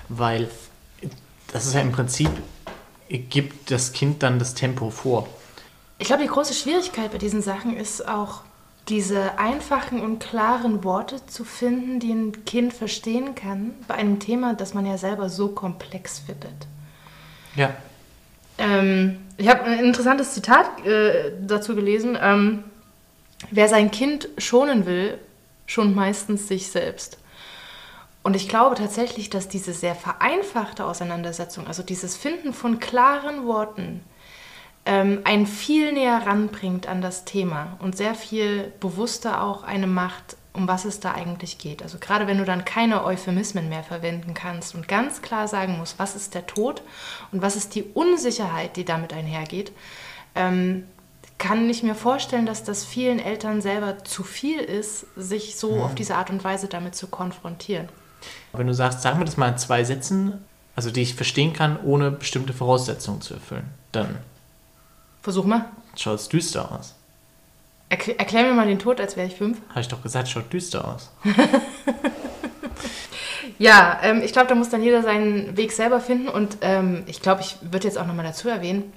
weil 0.09 0.49
das 1.53 1.67
ist 1.67 1.75
ja 1.75 1.81
im 1.81 1.91
Prinzip, 1.91 2.31
gibt 3.07 3.69
das 3.69 3.93
Kind 3.93 4.23
dann 4.23 4.39
das 4.39 4.55
Tempo 4.55 4.89
vor. 4.89 5.29
Ich 5.99 6.07
glaube, 6.07 6.23
die 6.23 6.29
große 6.29 6.55
Schwierigkeit 6.55 7.11
bei 7.11 7.19
diesen 7.19 7.43
Sachen 7.43 7.77
ist 7.77 8.07
auch, 8.07 8.41
diese 8.89 9.37
einfachen 9.37 9.99
und 9.99 10.19
klaren 10.19 10.83
Worte 10.83 11.25
zu 11.25 11.43
finden, 11.43 11.99
die 11.99 12.11
ein 12.11 12.45
Kind 12.45 12.73
verstehen 12.73 13.35
kann, 13.35 13.73
bei 13.87 13.95
einem 13.95 14.19
Thema, 14.19 14.53
das 14.53 14.73
man 14.73 14.85
ja 14.85 14.97
selber 14.97 15.29
so 15.29 15.49
komplex 15.49 16.19
findet. 16.19 16.67
Ja. 17.55 17.75
Ähm, 18.57 19.17
ich 19.37 19.49
habe 19.49 19.63
ein 19.63 19.79
interessantes 19.79 20.33
Zitat 20.33 20.85
äh, 20.85 21.33
dazu 21.41 21.75
gelesen. 21.75 22.17
Ähm, 22.19 22.63
wer 23.51 23.67
sein 23.67 23.91
Kind 23.91 24.29
schonen 24.37 24.85
will, 24.85 25.19
schont 25.65 25.95
meistens 25.95 26.47
sich 26.47 26.71
selbst. 26.71 27.17
Und 28.23 28.35
ich 28.35 28.49
glaube 28.49 28.75
tatsächlich, 28.75 29.29
dass 29.29 29.47
diese 29.47 29.73
sehr 29.73 29.95
vereinfachte 29.95 30.85
Auseinandersetzung, 30.85 31.67
also 31.67 31.83
dieses 31.83 32.17
Finden 32.17 32.53
von 32.53 32.79
klaren 32.79 33.45
Worten, 33.45 34.01
ähm, 34.87 35.19
einen 35.25 35.45
viel 35.45 35.91
näher 35.91 36.25
ranbringt 36.25 36.87
an 36.87 37.01
das 37.01 37.25
Thema 37.25 37.75
und 37.79 37.97
sehr 37.97 38.15
viel 38.15 38.71
bewusster 38.79 39.43
auch 39.43 39.63
eine 39.63 39.85
macht, 39.85 40.37
um 40.53 40.67
was 40.69 40.85
es 40.85 41.01
da 41.01 41.11
eigentlich 41.11 41.57
geht. 41.57 41.83
Also 41.83 41.97
gerade 41.99 42.25
wenn 42.25 42.37
du 42.37 42.45
dann 42.45 42.63
keine 42.63 43.03
Euphemismen 43.03 43.67
mehr 43.67 43.83
verwenden 43.83 44.33
kannst 44.33 44.73
und 44.75 44.87
ganz 44.87 45.21
klar 45.21 45.49
sagen 45.49 45.77
musst, 45.77 45.99
was 45.99 46.15
ist 46.15 46.33
der 46.33 46.47
Tod 46.47 46.81
und 47.33 47.41
was 47.41 47.57
ist 47.57 47.75
die 47.75 47.83
Unsicherheit, 47.83 48.77
die 48.77 48.85
damit 48.85 49.11
einhergeht, 49.11 49.73
ähm, 50.35 50.85
kann 51.37 51.69
ich 51.69 51.83
mir 51.83 51.93
vorstellen, 51.93 52.45
dass 52.45 52.63
das 52.63 52.85
vielen 52.85 53.19
Eltern 53.19 53.61
selber 53.61 54.05
zu 54.05 54.23
viel 54.23 54.59
ist, 54.59 55.05
sich 55.17 55.57
so 55.57 55.75
mhm. 55.75 55.81
auf 55.81 55.95
diese 55.95 56.15
Art 56.15 56.29
und 56.29 56.43
Weise 56.45 56.67
damit 56.67 56.95
zu 56.95 57.07
konfrontieren. 57.07 57.89
Wenn 58.53 58.67
du 58.67 58.73
sagst, 58.73 59.01
sag 59.01 59.19
mir 59.19 59.25
das 59.25 59.35
mal 59.35 59.49
in 59.49 59.57
zwei 59.57 59.83
Sätzen, 59.83 60.45
also 60.77 60.91
die 60.91 61.01
ich 61.01 61.13
verstehen 61.13 61.51
kann, 61.51 61.77
ohne 61.83 62.09
bestimmte 62.09 62.53
Voraussetzungen 62.53 63.21
zu 63.21 63.33
erfüllen, 63.33 63.69
dann 63.91 64.17
Versuch 65.27 65.43
mal. 65.43 65.65
Schaut 65.97 66.21
es 66.21 66.29
düster 66.29 66.71
aus. 66.71 66.95
Erklär, 67.89 68.17
erklär 68.17 68.43
mir 68.43 68.53
mal 68.53 68.65
den 68.65 68.79
Tod, 68.79 69.01
als 69.01 69.17
wäre 69.17 69.27
ich 69.27 69.35
fünf. 69.35 69.59
Habe 69.71 69.81
ich 69.81 69.89
doch 69.89 70.01
gesagt, 70.01 70.29
schaut 70.29 70.53
düster 70.53 70.87
aus. 70.87 71.11
ja, 73.59 73.99
ähm, 74.03 74.21
ich 74.21 74.31
glaube, 74.31 74.47
da 74.47 74.55
muss 74.55 74.69
dann 74.69 74.81
jeder 74.81 75.03
seinen 75.03 75.57
Weg 75.57 75.73
selber 75.73 75.99
finden. 75.99 76.29
Und 76.29 76.59
ähm, 76.61 77.03
ich 77.07 77.21
glaube, 77.21 77.41
ich 77.41 77.57
würde 77.59 77.89
jetzt 77.89 77.97
auch 77.97 78.07
nochmal 78.07 78.23
dazu 78.23 78.47
erwähnen, 78.47 78.93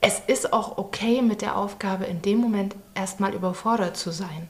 es 0.00 0.22
ist 0.26 0.54
auch 0.54 0.78
okay 0.78 1.20
mit 1.20 1.42
der 1.42 1.58
Aufgabe, 1.58 2.06
in 2.06 2.22
dem 2.22 2.38
Moment 2.38 2.74
erstmal 2.94 3.34
überfordert 3.34 3.98
zu 3.98 4.12
sein. 4.12 4.48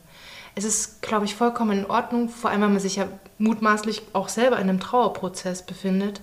es 0.54 0.64
ist, 0.64 1.02
glaube 1.02 1.24
ich, 1.24 1.34
vollkommen 1.34 1.80
in 1.80 1.90
Ordnung, 1.90 2.28
vor 2.28 2.50
allem, 2.50 2.62
wenn 2.62 2.74
man 2.74 2.80
sich 2.80 2.94
ja 2.94 3.08
mutmaßlich 3.38 4.02
auch 4.12 4.28
selber 4.28 4.58
in 4.58 4.68
einem 4.68 4.78
Trauerprozess 4.78 5.66
befindet, 5.66 6.20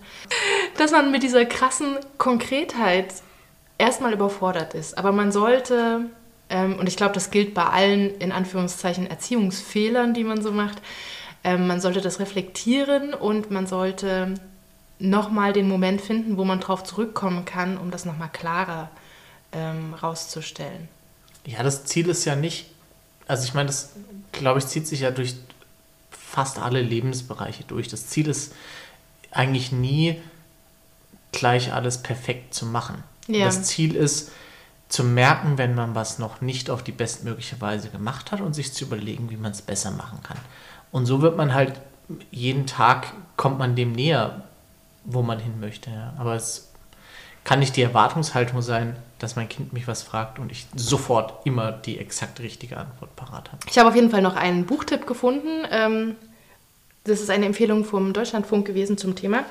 dass 0.78 0.92
man 0.92 1.12
mit 1.12 1.22
dieser 1.22 1.44
krassen 1.44 1.98
Konkretheit 2.18 3.14
erstmal 3.84 4.14
überfordert 4.14 4.74
ist. 4.76 4.98
Aber 4.98 5.12
man 5.12 5.34
sollte, 5.34 6.06
ähm, 6.50 6.80
und 6.80 6.88
ich 6.88 6.96
glaube, 6.96 7.14
das 7.14 7.32
gilt 7.32 7.54
bei 7.54 7.66
allen 7.66 8.16
in 8.18 8.32
Anführungszeichen 8.32 9.08
Erziehungsfehlern, 9.08 10.14
die 10.14 10.24
man 10.24 10.42
so 10.42 10.52
macht, 10.52 10.82
ähm, 11.44 11.68
man 11.68 11.82
sollte 11.82 12.00
das 12.00 12.20
reflektieren 12.22 13.14
und 13.14 13.52
man 13.52 13.68
sollte 13.68 14.36
nochmal 15.00 15.52
den 15.52 15.68
Moment 15.68 16.00
finden, 16.00 16.38
wo 16.38 16.46
man 16.46 16.62
darauf 16.62 16.86
zurückkommen 16.86 17.44
kann, 17.44 17.78
um 17.78 17.92
das 17.92 18.06
nochmal 18.06 18.30
klarer 18.32 18.90
ähm, 19.52 19.94
rauszustellen. 19.94 20.88
Ja, 21.46 21.62
das 21.62 21.84
Ziel 21.84 22.08
ist 22.08 22.24
ja 22.24 22.38
nicht, 22.38 22.68
also 23.28 23.44
ich 23.44 23.54
meine, 23.54 23.68
das 23.68 23.92
glaube 24.32 24.60
ich 24.60 24.68
zieht 24.68 24.88
sich 24.88 25.02
ja 25.02 25.12
durch 25.12 25.36
fast 26.10 26.58
alle 26.58 26.82
Lebensbereiche 26.82 27.66
durch. 27.66 27.90
Das 27.90 28.08
Ziel 28.08 28.30
ist 28.30 28.54
eigentlich 29.32 29.74
nie 29.74 30.22
gleich 31.34 31.74
alles 31.74 32.02
perfekt 32.02 32.54
zu 32.54 32.66
machen. 32.66 33.04
Ja. 33.28 33.46
Das 33.46 33.64
Ziel 33.64 33.96
ist 33.96 34.32
zu 34.90 35.04
merken, 35.04 35.58
wenn 35.58 35.76
man 35.76 35.96
was 35.96 36.20
noch 36.20 36.42
nicht 36.42 36.70
auf 36.70 36.84
die 36.84 36.92
bestmögliche 36.92 37.60
Weise 37.62 37.90
gemacht 37.90 38.32
hat 38.32 38.42
und 38.42 38.54
sich 38.54 38.74
zu 38.74 38.86
überlegen, 38.86 39.30
wie 39.30 39.38
man 39.38 39.52
es 39.52 39.62
besser 39.62 39.92
machen 39.92 40.20
kann. 40.22 40.38
Und 40.92 41.06
so 41.06 41.22
wird 41.22 41.36
man 41.36 41.54
halt 41.54 41.74
jeden 42.32 42.68
Tag 42.68 43.14
kommt 43.38 43.58
man 43.58 43.76
dem 43.76 43.94
näher, 43.94 44.44
wo 45.06 45.22
man 45.22 45.40
hin 45.40 45.60
möchte. 45.60 45.90
Ja. 45.90 46.14
Aber 46.18 46.36
es 46.36 46.72
kann 47.44 47.60
nicht 47.60 47.76
die 47.76 47.82
Erwartungshaltung 47.82 48.62
sein, 48.62 48.96
dass 49.20 49.36
mein 49.36 49.50
Kind 49.50 49.74
mich 49.74 49.88
was 49.88 50.04
fragt 50.04 50.40
und 50.40 50.52
ich 50.52 50.68
sofort 50.76 51.46
immer 51.46 51.72
die 51.72 51.98
exakt 51.98 52.40
richtige 52.40 52.78
Antwort 52.78 53.16
parat 53.16 53.52
habe. 53.52 53.62
Ich 53.70 53.78
habe 53.78 53.90
auf 53.90 53.96
jeden 53.96 54.10
Fall 54.10 54.22
noch 54.22 54.36
einen 54.36 54.66
Buchtipp 54.66 55.08
gefunden. 55.08 55.66
Ähm, 55.72 56.16
das 57.06 57.20
ist 57.22 57.30
eine 57.30 57.46
Empfehlung 57.46 57.84
vom 57.86 58.14
Deutschlandfunk 58.14 58.66
gewesen 58.66 58.98
zum 58.98 59.16
Thema. 59.16 59.44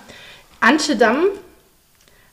Antje 0.61 0.97
Damm 0.97 1.27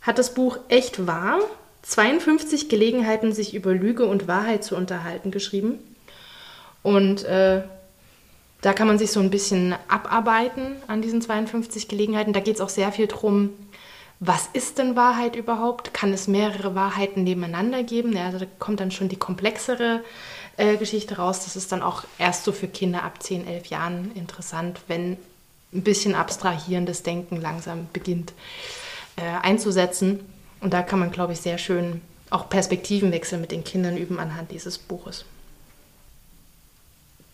hat 0.02 0.18
das 0.18 0.34
Buch 0.34 0.60
Echt 0.70 1.08
wahr? 1.08 1.40
52 1.84 2.70
Gelegenheiten, 2.70 3.34
sich 3.34 3.56
über 3.56 3.74
Lüge 3.74 4.06
und 4.06 4.28
Wahrheit 4.28 4.64
zu 4.64 4.76
unterhalten, 4.76 5.32
geschrieben. 5.32 5.80
Und 6.84 7.24
äh, 7.24 7.64
da 8.62 8.74
kann 8.74 8.88
man 8.88 9.00
sich 9.00 9.12
so 9.12 9.20
ein 9.20 9.30
bisschen 9.30 9.76
abarbeiten 9.88 10.76
an 10.88 11.02
diesen 11.02 11.22
52 11.22 11.88
Gelegenheiten. 11.88 12.34
Da 12.34 12.42
geht 12.42 12.56
es 12.56 12.62
auch 12.62 12.70
sehr 12.70 12.92
viel 12.92 13.08
darum, 13.08 13.52
was 14.20 14.50
ist 14.52 14.78
denn 14.78 14.98
Wahrheit 14.98 15.38
überhaupt? 15.38 15.94
Kann 15.94 16.12
es 16.12 16.28
mehrere 16.28 16.76
Wahrheiten 16.76 17.24
nebeneinander 17.24 17.84
geben? 17.84 18.14
Ja, 18.14 18.26
also 18.26 18.40
da 18.40 18.46
kommt 18.60 18.82
dann 18.82 18.92
schon 18.92 19.08
die 19.08 19.16
komplexere 19.16 20.04
äh, 20.58 20.76
Geschichte 20.76 21.16
raus. 21.16 21.46
Das 21.46 21.56
ist 21.56 21.72
dann 21.72 21.82
auch 21.82 22.04
erst 22.18 22.44
so 22.44 22.52
für 22.52 22.68
Kinder 22.68 23.04
ab 23.04 23.24
10, 23.24 23.48
11 23.48 23.68
Jahren 23.68 24.12
interessant, 24.16 24.82
wenn 24.88 25.18
ein 25.72 25.84
bisschen 25.84 26.16
abstrahierendes 26.16 27.04
Denken 27.04 27.40
langsam 27.40 27.88
beginnt 27.94 28.34
äh, 29.20 29.40
einzusetzen. 29.42 30.22
Und 30.62 30.74
da 30.74 30.82
kann 30.82 31.00
man, 31.00 31.12
glaube 31.12 31.34
ich, 31.34 31.42
sehr 31.42 31.58
schön 31.58 32.02
auch 32.30 32.50
Perspektivenwechsel 32.50 33.40
mit 33.40 33.52
den 33.52 33.64
Kindern 33.64 33.98
üben 33.98 34.20
anhand 34.20 34.52
dieses 34.52 34.78
Buches. 34.78 35.26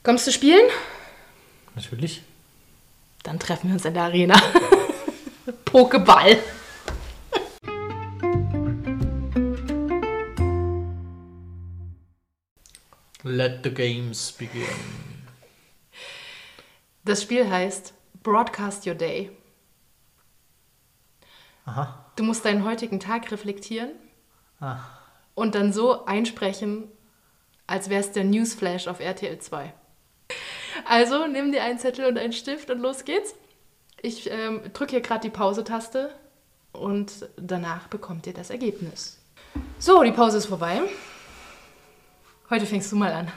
Kommst 0.03 0.25
du 0.25 0.31
spielen? 0.31 0.67
Natürlich. 1.75 2.23
Dann 3.23 3.39
treffen 3.39 3.69
wir 3.69 3.73
uns 3.73 3.85
in 3.85 3.93
der 3.93 4.03
Arena. 4.03 4.41
Pokeball. 5.65 6.37
Let 13.23 13.63
the 13.63 13.71
games 13.71 14.31
begin. 14.31 14.63
Das 17.03 17.23
Spiel 17.23 17.49
heißt 17.49 17.93
Broadcast 18.23 18.85
Your 18.87 18.95
Day. 18.95 19.31
Aha. 21.65 22.05
Du 22.15 22.23
musst 22.23 22.45
deinen 22.45 22.63
heutigen 22.63 22.99
Tag 22.99 23.31
reflektieren 23.31 23.91
ah. 24.59 24.79
und 25.33 25.55
dann 25.55 25.73
so 25.73 26.05
einsprechen, 26.05 26.89
als 27.67 27.89
wäre 27.89 28.01
es 28.01 28.11
der 28.11 28.23
Newsflash 28.23 28.87
auf 28.87 28.99
RTL 28.99 29.39
2. 29.39 29.73
Also 30.87 31.27
nimm 31.27 31.51
dir 31.51 31.63
einen 31.63 31.79
Zettel 31.79 32.05
und 32.05 32.17
einen 32.17 32.33
Stift 32.33 32.69
und 32.69 32.79
los 32.79 33.05
geht's. 33.05 33.33
Ich 34.01 34.29
ähm, 34.29 34.61
drücke 34.73 34.91
hier 34.91 35.01
gerade 35.01 35.21
die 35.21 35.29
Pause-Taste 35.29 36.13
und 36.73 37.29
danach 37.37 37.87
bekommt 37.87 38.27
ihr 38.27 38.33
das 38.33 38.49
Ergebnis. 38.49 39.19
So, 39.79 40.03
die 40.03 40.11
Pause 40.11 40.37
ist 40.37 40.45
vorbei. 40.45 40.81
Heute 42.49 42.65
fängst 42.65 42.91
du 42.91 42.95
mal 42.97 43.11
an. 43.11 43.31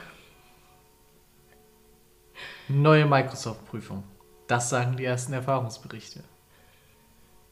Neue 2.67 3.05
Microsoft-Prüfung. 3.05 4.03
Das 4.47 4.69
sagen 4.69 4.97
die 4.97 5.05
ersten 5.05 5.33
Erfahrungsberichte. 5.33 6.23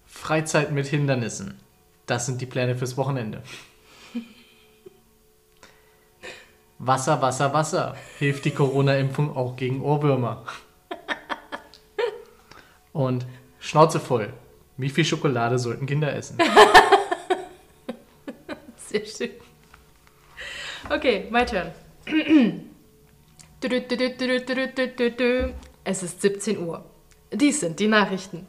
Freizeit 0.08 0.72
mit 0.72 0.88
Hindernissen. 0.88 1.60
Das 2.06 2.26
sind 2.26 2.42
die 2.42 2.46
Pläne 2.46 2.76
fürs 2.76 2.98
Wochenende. 2.98 3.44
Wasser, 6.80 7.22
Wasser, 7.22 7.54
Wasser. 7.54 7.96
Hilft 8.18 8.46
die 8.46 8.52
Corona-Impfung 8.52 9.36
auch 9.36 9.56
gegen 9.56 9.82
Ohrwürmer? 9.82 10.46
Und 12.94 13.26
Schnauze 13.60 14.00
voll. 14.00 14.32
Wie 14.78 14.90
viel 14.90 15.04
Schokolade 15.06 15.60
sollten 15.60 15.86
Kinder 15.86 16.16
essen? 16.16 16.38
Sehr 18.78 19.06
schön. 19.06 19.32
Okay, 20.90 21.28
my 21.30 21.46
turn. 21.46 21.72
Es 25.84 26.04
ist 26.04 26.22
17 26.22 26.60
Uhr. 26.60 26.86
Dies 27.32 27.60
sind 27.60 27.80
die 27.80 27.88
Nachrichten. 27.88 28.48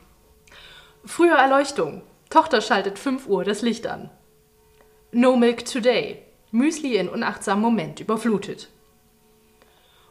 Frühe 1.08 1.34
Erleuchtung. 1.34 2.02
Tochter 2.28 2.60
schaltet 2.60 2.98
5 2.98 3.28
Uhr 3.28 3.42
das 3.42 3.62
Licht 3.62 3.86
an. 3.86 4.10
No 5.10 5.36
Milk 5.36 5.64
Today. 5.64 6.22
Müsli 6.50 6.96
in 6.96 7.08
unachtsamem 7.08 7.62
Moment 7.62 7.98
überflutet. 7.98 8.68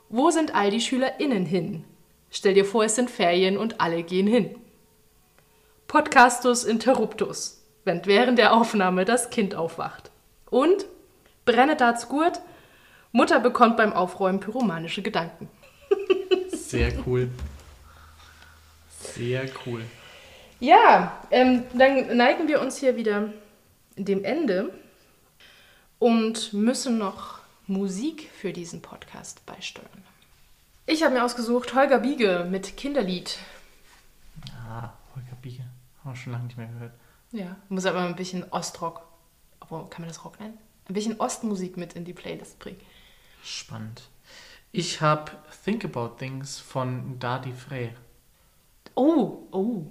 Wo 0.10 0.32
sind 0.32 0.56
all 0.56 0.72
die 0.72 0.82
SchülerInnen 0.82 1.46
hin? 1.46 1.86
Stell 2.32 2.56
dir 2.56 2.66
vor, 2.66 2.84
es 2.84 2.96
sind 2.96 3.12
Ferien 3.12 3.58
und 3.58 3.80
alle 3.80 4.02
gehen 4.02 4.26
hin. 4.26 4.56
Podcastus 5.86 6.64
interruptus, 6.64 7.64
wenn 7.86 8.04
während 8.08 8.40
der 8.40 8.54
Aufnahme 8.54 9.06
das 9.06 9.30
Kind 9.30 9.54
aufwacht. 9.54 10.10
Und 10.50 10.88
Brennedarts 11.46 12.10
Gurt. 12.10 12.42
Mutter 13.12 13.40
bekommt 13.40 13.78
beim 13.78 13.94
Aufräumen 13.94 14.40
pyromanische 14.40 15.04
Gedanken. 15.04 15.48
Sehr 16.52 16.92
cool. 17.06 17.30
Sehr 19.00 19.46
cool. 19.66 19.84
Ja, 20.60 21.22
ähm, 21.32 21.64
dann 21.74 22.18
neigen 22.18 22.48
wir 22.48 22.62
uns 22.62 22.78
hier 22.78 22.96
wieder 22.96 23.32
dem 23.96 24.24
Ende 24.24 24.74
und 26.00 26.54
müssen 26.54 26.98
noch 26.98 27.40
Musik 27.68 28.30
für 28.32 28.54
diesen 28.54 28.82
Podcast 28.82 29.46
beisteuern. 29.46 30.04
Ich 30.86 31.04
habe 31.04 31.14
mir 31.14 31.24
ausgesucht 31.24 31.76
Holger 31.76 32.00
Biege 32.00 32.48
mit 32.50 32.78
Kinderlied. 32.78 33.38
Ah, 34.68 34.94
Holger 35.16 35.36
Biege. 35.42 35.64
Haben 36.04 36.12
wir 36.12 36.16
schon 36.16 36.34
lange 36.34 36.46
nicht 36.46 36.58
mehr 36.58 36.68
gehört. 36.68 36.94
Ja, 37.32 37.58
muss 37.70 37.86
aber 37.86 38.02
ein 38.02 38.16
bisschen 38.16 38.50
Ostrock. 38.52 39.02
Obwohl, 39.60 39.90
kann 39.90 40.02
man 40.02 40.10
das 40.10 40.24
Rock 40.24 40.40
nennen? 40.40 40.58
ein 40.90 40.94
bisschen 40.94 41.20
Ostmusik 41.20 41.78
mit 41.78 41.94
in 41.94 42.06
die 42.06 42.14
Playlist 42.14 42.60
bringen. 42.60 42.80
Spannend. 43.44 44.04
Ich 44.72 45.02
habe 45.02 45.32
Think 45.64 45.86
About 45.86 46.16
Things 46.18 46.60
von 46.60 47.20
Dadi 47.20 47.52
Frey. 47.52 47.94
Oh, 48.96 49.48
oh. 49.52 49.86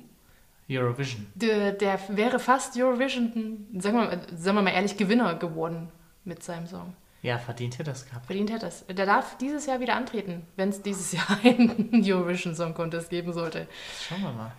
Eurovision. 0.68 1.26
Der, 1.34 1.72
der 1.72 1.98
wäre 2.08 2.38
fast 2.38 2.76
Eurovision, 2.76 3.66
sagen 3.78 3.96
wir, 3.96 4.20
sagen 4.36 4.56
wir 4.56 4.62
mal 4.62 4.70
ehrlich, 4.70 4.96
Gewinner 4.96 5.34
geworden 5.36 5.88
mit 6.24 6.42
seinem 6.42 6.66
Song. 6.66 6.94
Ja, 7.22 7.38
verdient 7.38 7.78
er 7.78 7.84
das 7.84 8.06
gehabt. 8.06 8.26
Verdient 8.26 8.50
er 8.50 8.58
das. 8.58 8.84
Der 8.86 9.06
darf 9.06 9.36
dieses 9.38 9.66
Jahr 9.66 9.80
wieder 9.80 9.96
antreten, 9.96 10.46
wenn 10.56 10.68
es 10.68 10.82
dieses 10.82 11.12
Jahr 11.12 11.26
einen 11.44 12.02
Eurovision 12.04 12.54
Song 12.54 12.74
Contest 12.74 13.10
geben 13.10 13.32
sollte. 13.32 13.66
Schauen 14.08 14.22
wir 14.22 14.32
mal. 14.32 14.52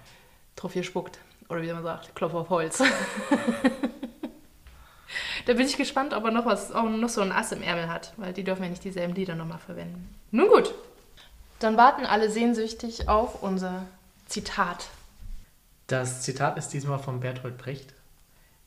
Trophäe 0.56 0.84
spuckt. 0.84 1.20
Oder 1.50 1.62
wie 1.62 1.72
man 1.72 1.84
sagt, 1.84 2.14
Klopf 2.16 2.34
auf 2.34 2.50
Holz. 2.50 2.84
Da 5.46 5.54
bin 5.54 5.66
ich 5.66 5.78
gespannt, 5.78 6.14
ob 6.14 6.26
er 6.26 6.32
noch 6.32 6.46
was, 6.46 6.74
auch 6.74 6.84
noch 6.84 7.08
so 7.08 7.22
ein 7.22 7.32
Ass 7.32 7.54
im 7.54 7.64
Ärmel 7.64 7.88
hat, 7.88 8.12
weil 8.18 8.34
die 8.34 8.44
dürfen 8.44 8.64
ja 8.64 8.70
nicht 8.70 8.84
dieselben 8.84 9.16
Lieder 9.16 9.34
nochmal 9.34 9.60
verwenden. 9.60 10.14
Nun 10.30 10.50
gut, 10.50 10.74
dann 11.60 11.78
warten 11.78 12.06
alle 12.06 12.30
sehnsüchtig 12.30 13.08
auf 13.08 13.42
unser 13.42 13.86
Zitat. 14.26 14.90
Das 15.88 16.22
Zitat 16.22 16.58
ist 16.58 16.68
diesmal 16.74 17.00
von 17.00 17.22
Bertolt 17.22 17.58
Brecht. 17.58 17.94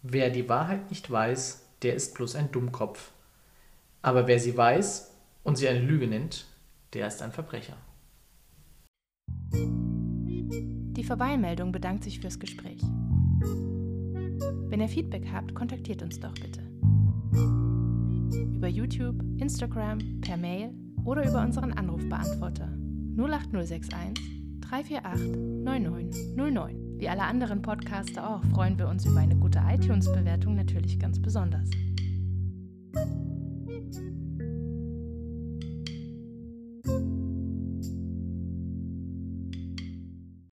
Wer 0.03 0.31
die 0.31 0.49
Wahrheit 0.49 0.89
nicht 0.89 1.11
weiß, 1.11 1.67
der 1.83 1.95
ist 1.95 2.15
bloß 2.15 2.35
ein 2.35 2.51
Dummkopf. 2.51 3.13
Aber 4.01 4.27
wer 4.27 4.41
sie 4.41 4.57
weiß 4.57 5.15
und 5.43 5.57
sie 5.57 5.69
eine 5.69 5.81
Lüge 5.81 6.07
nennt, 6.07 6.47
der 6.95 7.07
ist 7.07 7.21
ein 7.21 7.31
Verbrecher. 7.31 7.77
Die 9.53 11.05
Vorbeimeldung 11.05 11.73
bedankt 11.73 12.05
sich 12.05 12.21
fürs 12.21 12.39
Gespräch. 12.39 12.81
Wenn 14.71 14.81
ihr 14.81 14.89
Feedback 14.89 15.27
habt, 15.31 15.55
kontaktiert 15.55 16.03
uns 16.03 16.19
doch 16.21 16.33
bitte. 16.33 16.63
Über 18.55 18.69
YouTube, 18.69 19.23
Instagram, 19.39 20.23
per 20.23 20.39
Mail 20.39 20.73
oder 21.05 21.29
über 21.29 21.43
unseren 21.43 21.75
Anrufbeantworter 21.75 22.73
08061 23.19 24.15
348 24.63 25.37
9909. 25.37 26.90
Wie 27.01 27.09
alle 27.09 27.23
anderen 27.23 27.63
Podcaster 27.63 28.29
auch 28.29 28.45
freuen 28.53 28.79
wir 28.79 28.87
uns 28.87 29.07
über 29.07 29.21
eine 29.21 29.35
gute 29.35 29.59
iTunes-Bewertung 29.67 30.55
natürlich 30.55 30.99
ganz 30.99 31.19
besonders. 31.19 31.71